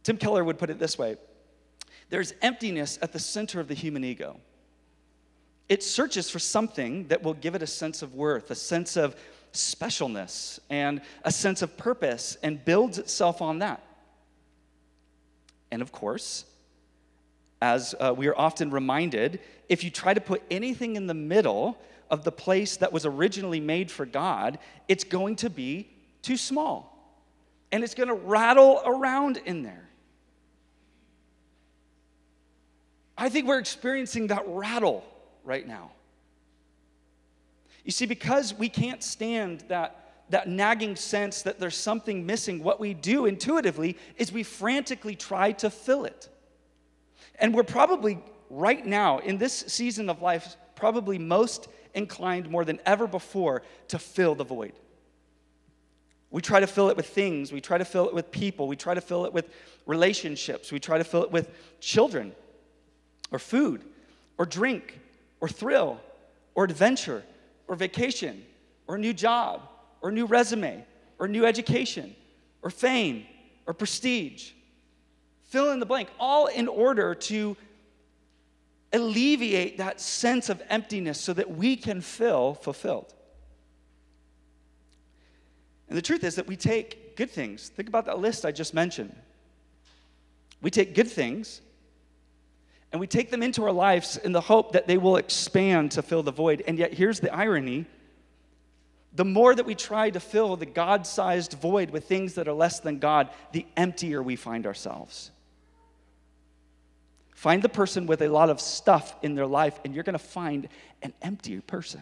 Tim 0.03 0.17
Keller 0.17 0.43
would 0.43 0.59
put 0.59 0.71
it 0.71 0.79
this 0.79 0.97
way 0.97 1.17
there's 2.09 2.33
emptiness 2.41 2.99
at 3.03 3.13
the 3.13 3.19
center 3.19 3.61
of 3.61 3.69
the 3.69 3.75
human 3.75 4.05
ego. 4.05 4.39
It 5.69 5.83
searches 5.83 6.31
for 6.31 6.39
something 6.39 7.09
that 7.09 7.23
will 7.23 7.35
give 7.35 7.55
it 7.57 7.63
a 7.63 7.67
sense 7.67 8.03
of 8.03 8.15
worth, 8.15 8.51
a 8.51 8.55
sense 8.55 8.97
of 8.97 9.17
specialness, 9.53 10.61
and 10.71 11.01
a 11.25 11.33
sense 11.33 11.63
of 11.63 11.77
purpose, 11.77 12.37
and 12.43 12.65
builds 12.65 12.99
itself 12.99 13.43
on 13.43 13.59
that. 13.59 13.83
And 15.73 15.83
of 15.83 15.91
course, 15.91 16.45
as 17.61 17.95
uh, 18.01 18.15
we 18.17 18.27
are 18.27 18.39
often 18.39 18.71
reminded, 18.71 19.41
if 19.69 19.83
you 19.83 19.91
try 19.91 20.15
to 20.15 20.21
put 20.21 20.43
anything 20.51 20.97
in 20.97 21.07
the 21.07 21.15
middle 21.15 21.79
of 22.11 22.23
the 22.25 22.33
place 22.33 22.77
that 22.77 22.93
was 22.93 23.07
originally 23.07 23.61
made 23.61 23.91
for 23.91 24.07
God, 24.07 24.59
it's 24.89 25.05
going 25.05 25.37
to 25.37 25.51
be 25.51 25.89
too 26.23 26.37
small. 26.37 26.93
And 27.73 27.83
it's 27.83 27.95
going 27.95 28.09
to 28.09 28.15
rattle 28.15 28.81
around 28.85 29.39
in 29.39 29.63
there. 29.63 29.89
I 33.19 33.29
think 33.29 33.49
we're 33.49 33.59
experiencing 33.59 34.29
that 34.29 34.45
rattle 34.47 35.05
right 35.43 35.67
now. 35.67 35.91
You 37.85 37.93
see, 37.93 38.07
because 38.07 38.53
we 38.53 38.69
can't 38.69 39.03
stand 39.03 39.65
that, 39.69 40.25
that 40.31 40.49
nagging 40.49 40.97
sense 40.97 41.43
that 41.43 41.59
there's 41.59 41.77
something 41.77 42.27
missing, 42.27 42.63
what 42.63 42.79
we 42.79 42.95
do 42.95 43.27
intuitively 43.27 43.97
is 44.17 44.33
we 44.33 44.43
frantically 44.43 45.15
try 45.15 45.53
to 45.53 45.71
fill 45.71 46.05
it. 46.05 46.29
And 47.39 47.55
we're 47.55 47.63
probably 47.63 48.19
right 48.51 48.85
now, 48.85 49.19
in 49.19 49.39
this 49.39 49.53
season 49.69 50.09
of 50.09 50.23
life, 50.23 50.57
probably 50.75 51.19
most 51.19 51.69
inclined 51.95 52.51
more 52.51 52.65
than 52.65 52.79
ever 52.87 53.07
before 53.07 53.63
to 53.89 53.99
fill 53.99 54.35
the 54.35 54.45
void. 54.45 54.73
We 56.31 56.43
try 56.43 56.61
to 56.61 56.67
fill 56.67 56.91
it 56.91 56.97
with 56.97 57.07
things, 57.07 57.53
we 57.53 57.61
try 57.61 57.79
to 57.79 57.85
fill 57.85 58.09
it 58.09 58.15
with 58.15 58.31
people, 58.31 58.69
we 58.69 58.77
try 58.77 58.95
to 58.95 59.01
fill 59.01 59.25
it 59.25 59.33
with 59.33 59.49
relationships, 59.87 60.71
we 60.71 60.81
try 60.81 60.99
to 60.99 61.05
fill 61.05 61.23
it 61.23 61.31
with 61.31 61.51
children 61.81 62.33
or 63.31 63.39
food 63.39 63.83
or 64.37 64.45
drink 64.45 64.99
or 65.41 65.49
thrill 65.49 66.01
or 66.55 66.65
adventure 66.65 67.23
or 67.69 67.77
vacation 67.77 68.45
or 68.87 68.97
a 68.97 68.99
new 68.99 69.15
job 69.15 69.63
or 70.03 70.11
a 70.11 70.13
new 70.13 70.27
resume 70.27 70.85
or 71.19 71.29
new 71.29 71.47
education 71.47 72.15
or 72.63 72.71
fame 72.71 73.25
or 73.67 73.73
prestige. 73.73 74.53
Fill 75.47 75.71
in 75.73 75.81
the 75.81 75.87
blank, 75.87 76.09
all 76.19 76.47
in 76.47 76.69
order 76.69 77.15
to 77.15 77.57
alleviate 78.93 79.79
that 79.79 80.01
sense 80.01 80.49
of 80.49 80.63
emptiness 80.69 81.21
so 81.21 81.33
that 81.33 81.51
we 81.51 81.77
can 81.77 82.01
feel 82.01 82.55
fulfilled. 82.55 83.13
And 85.89 85.97
the 85.97 86.03
truth 86.03 86.25
is 86.25 86.35
that 86.37 86.47
we 86.47 86.57
take 86.57 87.17
good 87.17 87.31
things. 87.31 87.69
Think 87.69 87.89
about 87.89 88.07
that 88.07 88.19
list 88.19 88.45
I 88.45 88.53
just 88.53 88.75
mentioned. 88.75 89.15
We 90.61 90.71
take 90.71 90.95
good 90.95 91.09
things 91.09 91.61
and 92.93 93.01
we 93.01 93.07
take 93.07 93.31
them 93.31 93.43
into 93.43 93.63
our 93.65 93.73
lives 93.73 94.17
in 94.17 94.33
the 94.33 94.41
hope 94.41 94.73
that 94.73 94.87
they 94.87 94.99
will 94.99 95.17
expand 95.17 95.93
to 95.93 96.03
fill 96.03 96.23
the 96.23 96.33
void. 96.33 96.63
And 96.67 96.79
yet, 96.79 96.95
here's 96.95 97.21
the 97.21 97.33
irony 97.35 97.87
the 99.15 99.25
more 99.25 99.55
that 99.55 99.65
we 99.65 99.75
try 99.75 100.11
to 100.11 100.21
fill 100.21 100.57
the 100.57 100.67
God 100.67 101.07
sized 101.07 101.55
void 101.55 101.89
with 101.89 102.05
things 102.05 102.35
that 102.35 102.49
are 102.49 102.53
less 102.53 102.81
than 102.81 102.99
God, 102.99 103.31
the 103.53 103.65
emptier 103.75 104.23
we 104.23 104.37
find 104.37 104.67
ourselves. 104.67 105.31
Find 107.37 107.61
the 107.61 107.69
person 107.69 108.07
with 108.07 108.23
a 108.23 108.29
lot 108.29 108.49
of 108.49 108.63
stuff 108.63 109.15
in 109.21 109.35
their 109.35 109.47
life, 109.47 109.79
and 109.85 109.95
you're 109.95 110.05
going 110.05 110.15
to 110.15 110.19
find 110.19 110.71
an 111.03 111.13
empty 111.21 111.61
person, 111.61 112.01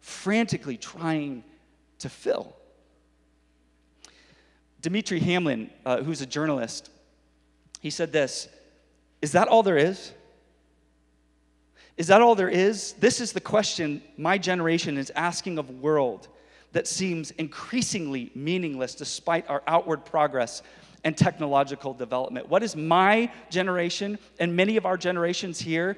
frantically 0.00 0.76
trying 0.76 1.44
to 2.00 2.08
fill. 2.08 2.56
Dimitri 4.80 5.20
Hamlin, 5.20 5.70
uh, 5.86 6.02
who's 6.02 6.20
a 6.20 6.26
journalist, 6.26 6.90
he 7.78 7.90
said 7.90 8.10
this 8.10 8.48
is 9.22 9.32
that 9.32 9.46
all 9.46 9.62
there 9.62 9.78
is? 9.78 10.10
Is 11.96 12.08
that 12.08 12.20
all 12.22 12.34
there 12.34 12.48
is? 12.48 12.94
This 12.94 13.20
is 13.20 13.32
the 13.32 13.40
question 13.40 14.02
my 14.16 14.36
generation 14.36 14.98
is 14.98 15.12
asking 15.14 15.58
of 15.58 15.70
a 15.70 15.74
world 15.74 16.26
that 16.72 16.88
seems 16.88 17.30
increasingly 17.32 18.32
meaningless 18.34 18.96
despite 18.96 19.48
our 19.48 19.62
outward 19.68 20.04
progress 20.04 20.60
and 21.04 21.16
technological 21.16 21.94
development. 21.94 22.48
What 22.48 22.62
is 22.62 22.76
my 22.76 23.30
generation 23.50 24.18
and 24.38 24.54
many 24.54 24.76
of 24.76 24.86
our 24.86 24.96
generations 24.96 25.60
here 25.60 25.96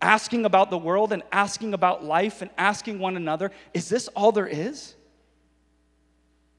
asking 0.00 0.44
about 0.44 0.70
the 0.70 0.78
world 0.78 1.12
and 1.12 1.22
asking 1.30 1.74
about 1.74 2.04
life 2.04 2.42
and 2.42 2.50
asking 2.58 2.98
one 2.98 3.16
another? 3.16 3.52
Is 3.74 3.88
this 3.88 4.08
all 4.08 4.32
there 4.32 4.48
is? 4.48 4.94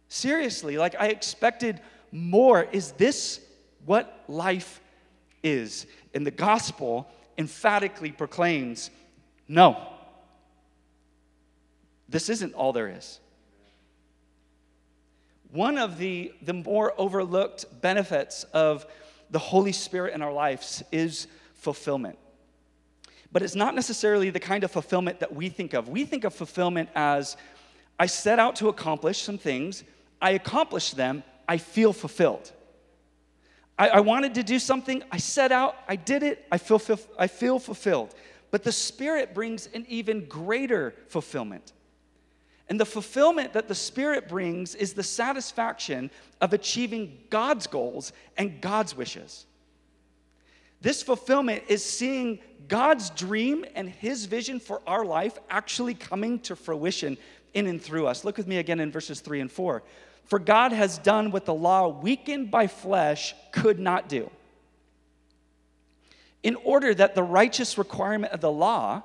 Seriously, 0.07 0.77
like 0.77 0.95
I 0.99 1.07
expected 1.07 1.81
more. 2.11 2.67
Is 2.71 2.93
this 2.93 3.39
what 3.85 4.23
life 4.27 4.79
is. 5.41 5.85
And 6.13 6.25
the 6.25 6.31
gospel 6.31 7.07
emphatically 7.37 8.11
proclaims 8.11 8.89
no, 9.47 9.89
this 12.07 12.29
isn't 12.29 12.53
all 12.53 12.71
there 12.71 12.87
is. 12.87 13.19
One 15.53 15.77
of 15.77 15.99
the, 15.99 16.33
the 16.41 16.53
more 16.53 16.95
overlooked 16.97 17.65
benefits 17.79 18.43
of 18.53 18.87
the 19.29 19.37
Holy 19.37 19.71
Spirit 19.71 20.15
in 20.15 20.23
our 20.23 20.33
lives 20.33 20.81
is 20.91 21.27
fulfillment. 21.53 22.17
But 23.31 23.43
it's 23.43 23.53
not 23.53 23.75
necessarily 23.75 24.31
the 24.31 24.39
kind 24.39 24.63
of 24.63 24.71
fulfillment 24.71 25.19
that 25.19 25.35
we 25.35 25.49
think 25.49 25.73
of. 25.73 25.87
We 25.87 26.05
think 26.05 26.23
of 26.23 26.33
fulfillment 26.33 26.89
as 26.95 27.37
I 27.99 28.07
set 28.07 28.39
out 28.39 28.55
to 28.57 28.69
accomplish 28.69 29.21
some 29.21 29.37
things, 29.37 29.83
I 30.19 30.31
accomplish 30.31 30.91
them, 30.91 31.21
I 31.47 31.59
feel 31.59 31.93
fulfilled. 31.93 32.51
I, 33.77 33.89
I 33.89 33.99
wanted 33.99 34.33
to 34.35 34.43
do 34.43 34.57
something, 34.57 35.03
I 35.11 35.17
set 35.17 35.51
out, 35.51 35.75
I 35.87 35.97
did 35.97 36.23
it, 36.23 36.47
I 36.51 36.57
feel, 36.57 36.81
I 37.19 37.27
feel 37.27 37.59
fulfilled. 37.59 38.15
But 38.49 38.63
the 38.63 38.71
Spirit 38.71 39.35
brings 39.35 39.69
an 39.75 39.85
even 39.87 40.25
greater 40.25 40.95
fulfillment. 41.09 41.73
And 42.73 42.79
the 42.79 42.85
fulfillment 42.85 43.53
that 43.53 43.67
the 43.67 43.75
Spirit 43.75 44.27
brings 44.27 44.73
is 44.73 44.93
the 44.93 45.03
satisfaction 45.03 46.09
of 46.41 46.53
achieving 46.53 47.19
God's 47.29 47.67
goals 47.67 48.11
and 48.35 48.61
God's 48.61 48.97
wishes. 48.97 49.45
This 50.81 51.03
fulfillment 51.03 51.65
is 51.67 51.85
seeing 51.85 52.39
God's 52.67 53.11
dream 53.11 53.63
and 53.75 53.87
His 53.87 54.25
vision 54.25 54.59
for 54.59 54.81
our 54.87 55.05
life 55.05 55.37
actually 55.51 55.93
coming 55.93 56.39
to 56.39 56.55
fruition 56.55 57.15
in 57.53 57.67
and 57.67 57.79
through 57.79 58.07
us. 58.07 58.25
Look 58.25 58.37
with 58.37 58.47
me 58.47 58.57
again 58.57 58.79
in 58.79 58.91
verses 58.91 59.19
3 59.19 59.41
and 59.41 59.51
4. 59.51 59.83
For 60.25 60.39
God 60.39 60.71
has 60.71 60.97
done 60.97 61.29
what 61.29 61.45
the 61.45 61.53
law, 61.53 61.89
weakened 61.89 62.49
by 62.49 62.65
flesh, 62.65 63.35
could 63.51 63.77
not 63.77 64.09
do. 64.09 64.31
In 66.41 66.55
order 66.55 66.91
that 66.91 67.13
the 67.13 67.21
righteous 67.21 67.77
requirement 67.77 68.33
of 68.33 68.41
the 68.41 68.51
law 68.51 69.03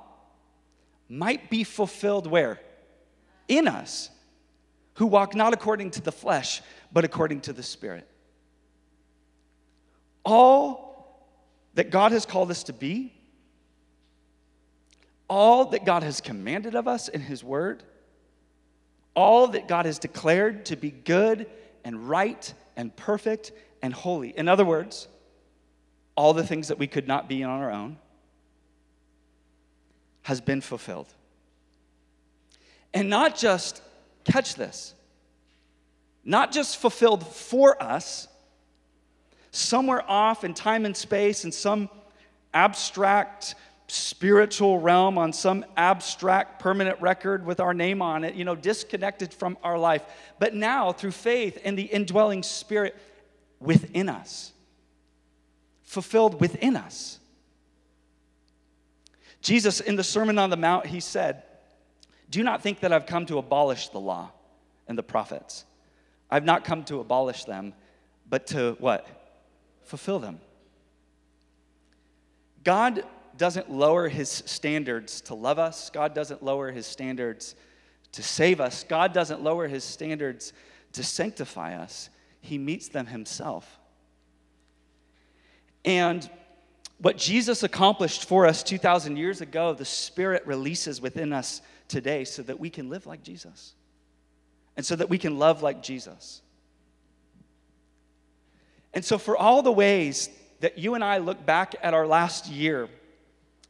might 1.07 1.51
be 1.51 1.63
fulfilled 1.63 2.25
where? 2.25 2.59
In 3.49 3.67
us, 3.67 4.09
who 4.93 5.07
walk 5.07 5.35
not 5.35 5.53
according 5.53 5.91
to 5.91 6.01
the 6.01 6.11
flesh, 6.11 6.61
but 6.91 7.03
according 7.03 7.41
to 7.41 7.53
the 7.53 7.63
Spirit. 7.63 8.07
All 10.23 11.25
that 11.73 11.89
God 11.89 12.11
has 12.11 12.25
called 12.25 12.51
us 12.51 12.63
to 12.63 12.73
be, 12.73 13.13
all 15.29 15.65
that 15.65 15.85
God 15.85 16.03
has 16.03 16.21
commanded 16.21 16.75
of 16.75 16.87
us 16.87 17.07
in 17.07 17.21
His 17.21 17.43
Word, 17.43 17.83
all 19.15 19.47
that 19.47 19.67
God 19.67 19.85
has 19.85 19.99
declared 19.99 20.65
to 20.65 20.75
be 20.75 20.91
good 20.91 21.47
and 21.83 22.09
right 22.09 22.53
and 22.75 22.95
perfect 22.95 23.51
and 23.81 23.93
holy. 23.93 24.37
In 24.37 24.47
other 24.47 24.65
words, 24.65 25.07
all 26.15 26.33
the 26.33 26.45
things 26.45 26.67
that 26.67 26.77
we 26.77 26.87
could 26.87 27.07
not 27.07 27.29
be 27.29 27.43
on 27.43 27.61
our 27.61 27.71
own 27.71 27.97
has 30.23 30.41
been 30.41 30.61
fulfilled. 30.61 31.13
And 32.93 33.09
not 33.09 33.37
just, 33.37 33.81
catch 34.23 34.55
this, 34.55 34.93
not 36.23 36.51
just 36.51 36.77
fulfilled 36.77 37.25
for 37.25 37.81
us, 37.81 38.27
somewhere 39.51 40.03
off 40.09 40.43
in 40.43 40.53
time 40.53 40.85
and 40.85 40.95
space 40.95 41.45
in 41.45 41.51
some 41.51 41.89
abstract 42.53 43.55
spiritual 43.87 44.79
realm 44.79 45.17
on 45.17 45.33
some 45.33 45.65
abstract 45.75 46.59
permanent 46.59 46.99
record 47.01 47.45
with 47.45 47.59
our 47.59 47.73
name 47.73 48.01
on 48.01 48.23
it, 48.23 48.35
you 48.35 48.45
know, 48.45 48.55
disconnected 48.55 49.33
from 49.33 49.57
our 49.63 49.77
life. 49.77 50.03
But 50.37 50.53
now, 50.53 50.91
through 50.91 51.11
faith 51.11 51.59
and 51.63 51.77
the 51.77 51.83
indwelling 51.83 52.43
spirit 52.43 52.95
within 53.59 54.09
us, 54.09 54.51
fulfilled 55.83 56.39
within 56.39 56.75
us. 56.75 57.19
Jesus, 59.41 59.79
in 59.79 59.95
the 59.95 60.03
Sermon 60.03 60.37
on 60.37 60.49
the 60.49 60.57
Mount, 60.57 60.85
he 60.85 60.99
said, 60.99 61.43
Do 62.29 62.43
not 62.43 62.61
think 62.61 62.81
that 62.81 62.93
I've 62.93 63.05
come 63.05 63.25
to 63.27 63.37
abolish 63.37 63.89
the 63.89 63.99
law 63.99 64.31
and 64.87 64.97
the 64.97 65.03
prophets. 65.03 65.65
I've 66.29 66.45
not 66.45 66.63
come 66.63 66.83
to 66.85 66.99
abolish 66.99 67.45
them, 67.45 67.73
but 68.29 68.47
to 68.47 68.75
what? 68.79 69.07
Fulfill 69.83 70.19
them. 70.19 70.39
God 72.63 73.03
doesn't 73.37 73.71
lower 73.71 74.09
his 74.09 74.29
standards 74.29 75.21
to 75.21 75.33
love 75.33 75.57
us. 75.57 75.89
God 75.89 76.13
doesn't 76.13 76.43
lower 76.43 76.71
his 76.71 76.85
standards 76.85 77.55
to 78.11 78.21
save 78.21 78.59
us. 78.59 78.83
God 78.87 79.13
doesn't 79.13 79.41
lower 79.41 79.67
his 79.67 79.83
standards 79.83 80.53
to 80.93 81.03
sanctify 81.03 81.75
us. 81.75 82.09
He 82.41 82.57
meets 82.57 82.89
them 82.89 83.07
himself. 83.07 83.79
And 85.85 86.29
what 86.99 87.17
Jesus 87.17 87.63
accomplished 87.63 88.25
for 88.25 88.45
us 88.45 88.61
2,000 88.61 89.15
years 89.15 89.41
ago, 89.41 89.73
the 89.73 89.85
Spirit 89.85 90.45
releases 90.45 90.99
within 90.99 91.31
us 91.31 91.61
today 91.89 92.23
so 92.23 92.41
that 92.43 92.59
we 92.59 92.69
can 92.69 92.89
live 92.89 93.05
like 93.05 93.23
Jesus 93.23 93.73
and 94.77 94.85
so 94.85 94.95
that 94.95 95.09
we 95.09 95.17
can 95.17 95.37
love 95.37 95.61
like 95.61 95.83
Jesus. 95.83 96.41
And 98.93 99.03
so, 99.03 99.17
for 99.17 99.35
all 99.35 99.61
the 99.61 99.71
ways 99.71 100.29
that 100.61 100.77
you 100.77 100.95
and 100.95 101.03
I 101.03 101.17
look 101.17 101.45
back 101.45 101.75
at 101.83 101.93
our 101.93 102.07
last 102.07 102.47
year, 102.47 102.87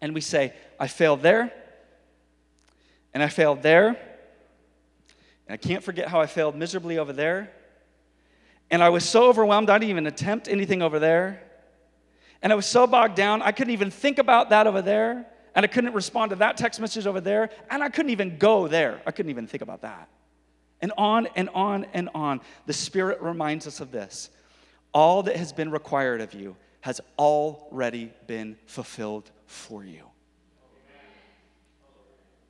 and 0.01 0.13
we 0.13 0.21
say, 0.21 0.53
I 0.79 0.87
failed 0.87 1.21
there, 1.21 1.51
and 3.13 3.23
I 3.23 3.27
failed 3.27 3.63
there, 3.63 3.87
and 3.87 3.97
I 5.49 5.57
can't 5.57 5.83
forget 5.83 6.07
how 6.07 6.21
I 6.21 6.27
failed 6.27 6.55
miserably 6.55 6.97
over 6.99 7.11
there, 7.11 7.51
and 8.71 8.83
I 8.83 8.89
was 8.89 9.03
so 9.03 9.27
overwhelmed 9.27 9.69
I 9.69 9.79
didn't 9.79 9.89
even 9.89 10.07
attempt 10.07 10.47
anything 10.47 10.81
over 10.81 10.99
there, 10.99 11.41
and 12.41 12.53
I 12.53 12.55
was 12.55 12.65
so 12.65 12.87
bogged 12.87 13.15
down 13.15 13.41
I 13.41 13.51
couldn't 13.51 13.73
even 13.73 13.91
think 13.91 14.19
about 14.19 14.51
that 14.51 14.67
over 14.67 14.81
there, 14.81 15.25
and 15.59 15.65
I 15.65 15.67
couldn't 15.67 15.91
respond 15.91 16.29
to 16.29 16.37
that 16.37 16.55
text 16.55 16.79
message 16.79 17.05
over 17.05 17.19
there, 17.19 17.49
and 17.69 17.83
I 17.83 17.89
couldn't 17.89 18.11
even 18.11 18.37
go 18.37 18.69
there. 18.69 19.01
I 19.05 19.11
couldn't 19.11 19.29
even 19.29 19.45
think 19.45 19.61
about 19.61 19.81
that. 19.81 20.07
And 20.79 20.93
on 20.97 21.27
and 21.35 21.49
on 21.49 21.85
and 21.93 22.07
on. 22.15 22.39
The 22.65 22.71
Spirit 22.71 23.21
reminds 23.21 23.67
us 23.67 23.81
of 23.81 23.91
this. 23.91 24.29
All 24.93 25.21
that 25.23 25.35
has 25.35 25.51
been 25.51 25.69
required 25.69 26.21
of 26.21 26.33
you 26.33 26.55
has 26.79 27.01
already 27.17 28.13
been 28.25 28.55
fulfilled 28.67 29.31
for 29.47 29.83
you. 29.83 30.05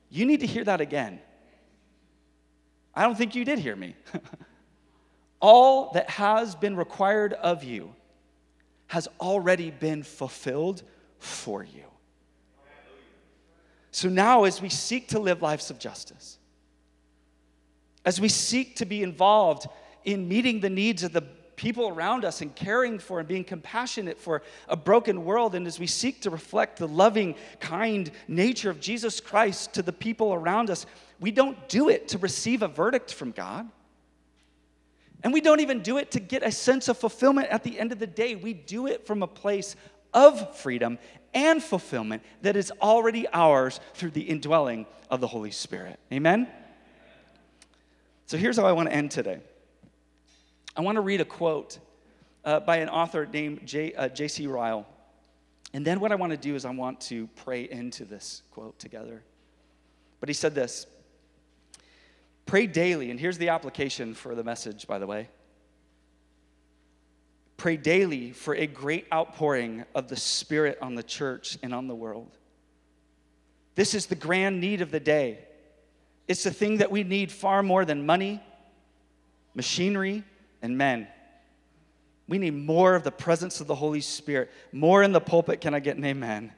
You 0.08 0.24
need 0.24 0.38
to 0.38 0.46
hear 0.46 0.62
that 0.62 0.80
again. 0.80 1.18
I 2.94 3.02
don't 3.02 3.18
think 3.18 3.34
you 3.34 3.44
did 3.44 3.58
hear 3.58 3.74
me. 3.74 3.96
All 5.40 5.90
that 5.94 6.08
has 6.10 6.54
been 6.54 6.76
required 6.76 7.32
of 7.32 7.64
you 7.64 7.92
has 8.86 9.08
already 9.20 9.72
been 9.72 10.04
fulfilled 10.04 10.84
for 11.18 11.64
you. 11.64 11.90
So 13.90 14.08
now, 14.08 14.44
as 14.44 14.62
we 14.62 14.68
seek 14.68 15.08
to 15.08 15.18
live 15.18 15.42
lives 15.42 15.70
of 15.70 15.78
justice, 15.78 16.38
as 18.04 18.20
we 18.20 18.28
seek 18.28 18.76
to 18.76 18.84
be 18.84 19.02
involved 19.02 19.66
in 20.04 20.28
meeting 20.28 20.60
the 20.60 20.70
needs 20.70 21.02
of 21.02 21.12
the 21.12 21.22
people 21.60 21.88
around 21.88 22.24
us 22.24 22.40
and 22.40 22.56
caring 22.56 22.98
for 22.98 23.18
and 23.18 23.28
being 23.28 23.44
compassionate 23.44 24.18
for 24.18 24.40
a 24.66 24.76
broken 24.76 25.26
world. 25.26 25.54
And 25.54 25.66
as 25.66 25.78
we 25.78 25.86
seek 25.86 26.22
to 26.22 26.30
reflect 26.30 26.78
the 26.78 26.88
loving, 26.88 27.34
kind 27.60 28.10
nature 28.26 28.70
of 28.70 28.80
Jesus 28.80 29.20
Christ 29.20 29.74
to 29.74 29.82
the 29.82 29.92
people 29.92 30.32
around 30.32 30.70
us, 30.70 30.86
we 31.20 31.30
don't 31.30 31.68
do 31.68 31.90
it 31.90 32.08
to 32.08 32.18
receive 32.18 32.62
a 32.62 32.68
verdict 32.68 33.12
from 33.12 33.32
God. 33.32 33.68
And 35.22 35.34
we 35.34 35.42
don't 35.42 35.60
even 35.60 35.82
do 35.82 35.98
it 35.98 36.12
to 36.12 36.20
get 36.20 36.42
a 36.42 36.50
sense 36.50 36.88
of 36.88 36.96
fulfillment 36.96 37.48
at 37.50 37.62
the 37.62 37.78
end 37.78 37.92
of 37.92 37.98
the 37.98 38.06
day. 38.06 38.36
We 38.36 38.54
do 38.54 38.86
it 38.86 39.06
from 39.06 39.22
a 39.22 39.26
place 39.26 39.76
of 40.14 40.56
freedom 40.56 40.98
and 41.34 41.62
fulfillment 41.62 42.22
that 42.42 42.56
is 42.56 42.72
already 42.82 43.26
ours 43.32 43.80
through 43.94 44.10
the 44.10 44.22
indwelling 44.22 44.86
of 45.10 45.20
the 45.20 45.26
Holy 45.26 45.50
Spirit. 45.50 45.98
Amen? 46.12 46.48
So 48.26 48.36
here's 48.36 48.56
how 48.56 48.64
I 48.64 48.72
want 48.72 48.88
to 48.88 48.94
end 48.94 49.10
today. 49.10 49.40
I 50.76 50.82
want 50.82 50.96
to 50.96 51.00
read 51.00 51.20
a 51.20 51.24
quote 51.24 51.78
uh, 52.44 52.60
by 52.60 52.76
an 52.76 52.88
author 52.88 53.26
named 53.26 53.66
J, 53.66 53.92
uh, 53.94 54.08
J.C. 54.08 54.46
Ryle. 54.46 54.86
And 55.72 55.84
then 55.84 56.00
what 56.00 56.12
I 56.12 56.14
want 56.14 56.32
to 56.32 56.38
do 56.38 56.54
is 56.54 56.64
I 56.64 56.70
want 56.70 57.00
to 57.02 57.28
pray 57.36 57.68
into 57.68 58.04
this 58.04 58.42
quote 58.50 58.78
together. 58.78 59.22
But 60.20 60.28
he 60.28 60.32
said 60.32 60.54
this 60.54 60.86
Pray 62.46 62.66
daily, 62.66 63.10
and 63.10 63.20
here's 63.20 63.38
the 63.38 63.50
application 63.50 64.14
for 64.14 64.34
the 64.34 64.42
message, 64.42 64.86
by 64.86 64.98
the 64.98 65.06
way. 65.06 65.28
Pray 67.60 67.76
daily 67.76 68.32
for 68.32 68.54
a 68.54 68.66
great 68.66 69.06
outpouring 69.12 69.84
of 69.94 70.08
the 70.08 70.16
Spirit 70.16 70.78
on 70.80 70.94
the 70.94 71.02
church 71.02 71.58
and 71.62 71.74
on 71.74 71.88
the 71.88 71.94
world. 71.94 72.38
This 73.74 73.92
is 73.92 74.06
the 74.06 74.14
grand 74.14 74.62
need 74.62 74.80
of 74.80 74.90
the 74.90 74.98
day. 74.98 75.40
It's 76.26 76.42
the 76.42 76.52
thing 76.52 76.78
that 76.78 76.90
we 76.90 77.02
need 77.02 77.30
far 77.30 77.62
more 77.62 77.84
than 77.84 78.06
money, 78.06 78.42
machinery, 79.54 80.24
and 80.62 80.78
men. 80.78 81.06
We 82.26 82.38
need 82.38 82.54
more 82.54 82.94
of 82.94 83.04
the 83.04 83.12
presence 83.12 83.60
of 83.60 83.66
the 83.66 83.74
Holy 83.74 84.00
Spirit. 84.00 84.50
More 84.72 85.02
in 85.02 85.12
the 85.12 85.20
pulpit, 85.20 85.60
can 85.60 85.74
I 85.74 85.80
get 85.80 85.98
an 85.98 86.04
amen? 86.06 86.52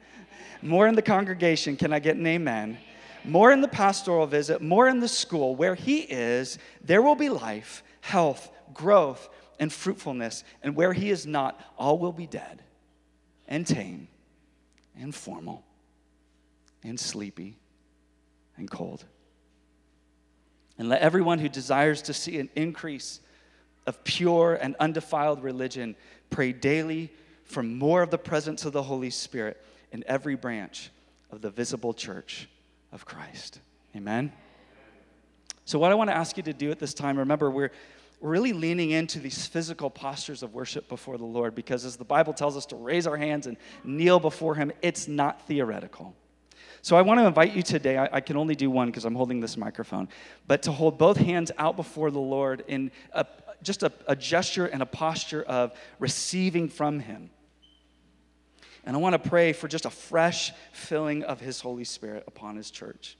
More 0.61 0.87
in 0.87 0.95
the 0.95 1.01
congregation, 1.01 1.75
can 1.75 1.91
I 1.91 1.99
get 1.99 2.15
an 2.15 2.25
amen? 2.25 2.77
More 3.25 3.51
in 3.51 3.59
the 3.59 3.67
pastoral 3.67 4.25
visit, 4.25 4.61
more 4.61 4.87
in 4.87 5.01
the 5.01 5.09
school. 5.09 5.53
Where 5.53 5.75
He 5.75 5.99
is, 5.99 6.59
there 6.81 7.01
will 7.01 7.15
be 7.15 7.27
life, 7.27 7.83
health, 7.99 8.49
growth, 8.73 9.27
and 9.59 9.71
fruitfulness. 9.71 10.43
And 10.61 10.75
where 10.75 10.93
He 10.93 11.09
is 11.09 11.25
not, 11.25 11.59
all 11.77 11.97
will 11.97 12.11
be 12.11 12.27
dead 12.27 12.61
and 13.47 13.65
tame 13.65 14.07
and 14.99 15.13
formal 15.13 15.63
and 16.83 16.99
sleepy 16.99 17.57
and 18.57 18.69
cold. 18.69 19.03
And 20.77 20.89
let 20.89 21.01
everyone 21.01 21.39
who 21.39 21.49
desires 21.49 22.01
to 22.03 22.13
see 22.13 22.39
an 22.39 22.49
increase 22.55 23.19
of 23.85 24.03
pure 24.03 24.55
and 24.55 24.75
undefiled 24.79 25.43
religion, 25.43 25.95
pray 26.29 26.51
daily 26.51 27.11
for 27.43 27.61
more 27.61 28.01
of 28.01 28.09
the 28.09 28.17
presence 28.17 28.65
of 28.65 28.73
the 28.73 28.83
Holy 28.83 29.09
Spirit 29.09 29.63
in 29.91 30.03
every 30.07 30.35
branch 30.35 30.89
of 31.31 31.41
the 31.41 31.49
visible 31.49 31.93
church 31.93 32.47
of 32.91 33.05
Christ. 33.05 33.59
Amen. 33.95 34.31
So, 35.65 35.79
what 35.79 35.91
I 35.91 35.95
want 35.95 36.09
to 36.09 36.15
ask 36.15 36.37
you 36.37 36.43
to 36.43 36.53
do 36.53 36.71
at 36.71 36.79
this 36.79 36.93
time, 36.93 37.17
remember, 37.17 37.49
we're 37.49 37.71
we're 38.23 38.29
really 38.29 38.53
leaning 38.53 38.91
into 38.91 39.19
these 39.19 39.45
physical 39.45 39.89
postures 39.89 40.43
of 40.43 40.53
worship 40.53 40.87
before 40.87 41.17
the 41.17 41.25
Lord 41.25 41.55
because, 41.55 41.83
as 41.83 41.97
the 41.97 42.05
Bible 42.05 42.31
tells 42.31 42.55
us 42.55 42.65
to 42.67 42.77
raise 42.77 43.05
our 43.05 43.17
hands 43.17 43.47
and 43.47 43.57
kneel 43.83 44.17
before 44.17 44.55
Him, 44.55 44.71
it's 44.81 45.09
not 45.09 45.45
theoretical. 45.45 46.15
So 46.81 46.95
I 46.95 47.01
want 47.01 47.19
to 47.19 47.25
invite 47.25 47.53
you 47.53 47.61
today. 47.61 47.97
I, 47.97 48.07
I 48.13 48.21
can 48.21 48.37
only 48.37 48.55
do 48.55 48.71
one 48.71 48.87
because 48.87 49.03
I'm 49.03 49.13
holding 49.13 49.41
this 49.41 49.57
microphone, 49.57 50.07
but 50.47 50.63
to 50.63 50.71
hold 50.71 50.97
both 50.97 51.17
hands 51.17 51.51
out 51.57 51.75
before 51.75 52.11
the 52.11 52.19
Lord 52.19 52.63
in 52.69 52.91
a, 53.11 53.25
just 53.61 53.83
a, 53.83 53.91
a 54.07 54.15
gesture 54.15 54.67
and 54.67 54.81
a 54.81 54.85
posture 54.85 55.43
of 55.43 55.73
receiving 55.99 56.69
from 56.69 57.01
Him. 57.01 57.29
And 58.85 58.95
I 58.95 58.99
want 58.99 59.21
to 59.21 59.29
pray 59.29 59.51
for 59.51 59.67
just 59.67 59.83
a 59.83 59.89
fresh 59.89 60.53
filling 60.71 61.23
of 61.23 61.41
His 61.41 61.59
Holy 61.59 61.83
Spirit 61.83 62.23
upon 62.25 62.55
His 62.55 62.71
church. 62.71 63.17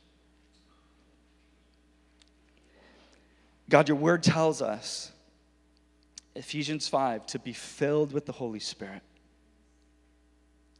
God, 3.73 3.87
your 3.87 3.97
word 3.97 4.21
tells 4.21 4.61
us, 4.61 5.11
Ephesians 6.35 6.87
5, 6.87 7.25
to 7.25 7.39
be 7.39 7.53
filled 7.53 8.13
with 8.13 8.27
the 8.27 8.31
Holy 8.31 8.59
Spirit. 8.59 9.01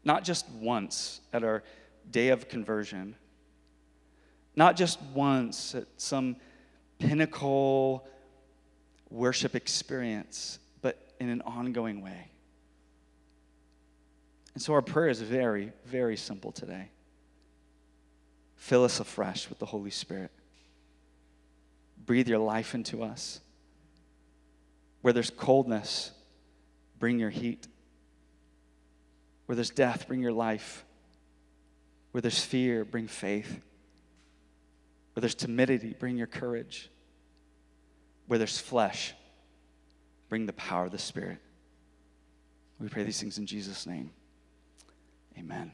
Not 0.03 0.23
just 0.23 0.47
once 0.51 1.19
at 1.33 1.43
our 1.43 1.63
day 2.11 2.27
of 2.27 2.47
conversion, 2.47 3.15
not 4.55 4.75
just 4.75 5.01
once 5.15 5.73
at 5.73 5.87
some 5.97 6.35
pinnacle 6.99 8.07
worship 9.09 9.55
experience, 9.55 10.59
but 10.83 11.15
in 11.19 11.29
an 11.29 11.41
ongoing 11.41 12.03
way. 12.03 12.27
And 14.53 14.61
so 14.61 14.71
our 14.73 14.83
prayer 14.83 15.07
is 15.07 15.19
very, 15.19 15.71
very 15.87 16.15
simple 16.15 16.51
today. 16.51 16.89
Fill 18.55 18.83
us 18.83 18.99
afresh 18.99 19.49
with 19.49 19.57
the 19.57 19.65
Holy 19.65 19.89
Spirit 19.89 20.29
breathe 22.05 22.27
your 22.27 22.39
life 22.39 22.75
into 22.75 23.03
us. 23.03 23.39
Where 25.01 25.13
there's 25.13 25.29
coldness, 25.29 26.11
bring 26.99 27.19
your 27.19 27.29
heat. 27.29 27.67
Where 29.45 29.55
there's 29.55 29.69
death, 29.69 30.07
bring 30.07 30.21
your 30.21 30.31
life. 30.31 30.85
Where 32.11 32.21
there's 32.21 32.43
fear, 32.43 32.85
bring 32.85 33.07
faith. 33.07 33.59
Where 35.13 35.21
there's 35.21 35.35
timidity, 35.35 35.95
bring 35.97 36.17
your 36.17 36.27
courage. 36.27 36.89
Where 38.27 38.39
there's 38.39 38.57
flesh, 38.57 39.13
bring 40.29 40.45
the 40.45 40.53
power 40.53 40.85
of 40.85 40.91
the 40.91 40.97
Spirit. 40.97 41.39
We 42.79 42.89
pray 42.89 43.03
these 43.03 43.19
things 43.19 43.37
in 43.37 43.45
Jesus' 43.45 43.85
name. 43.85 44.11
Amen. 45.37 45.71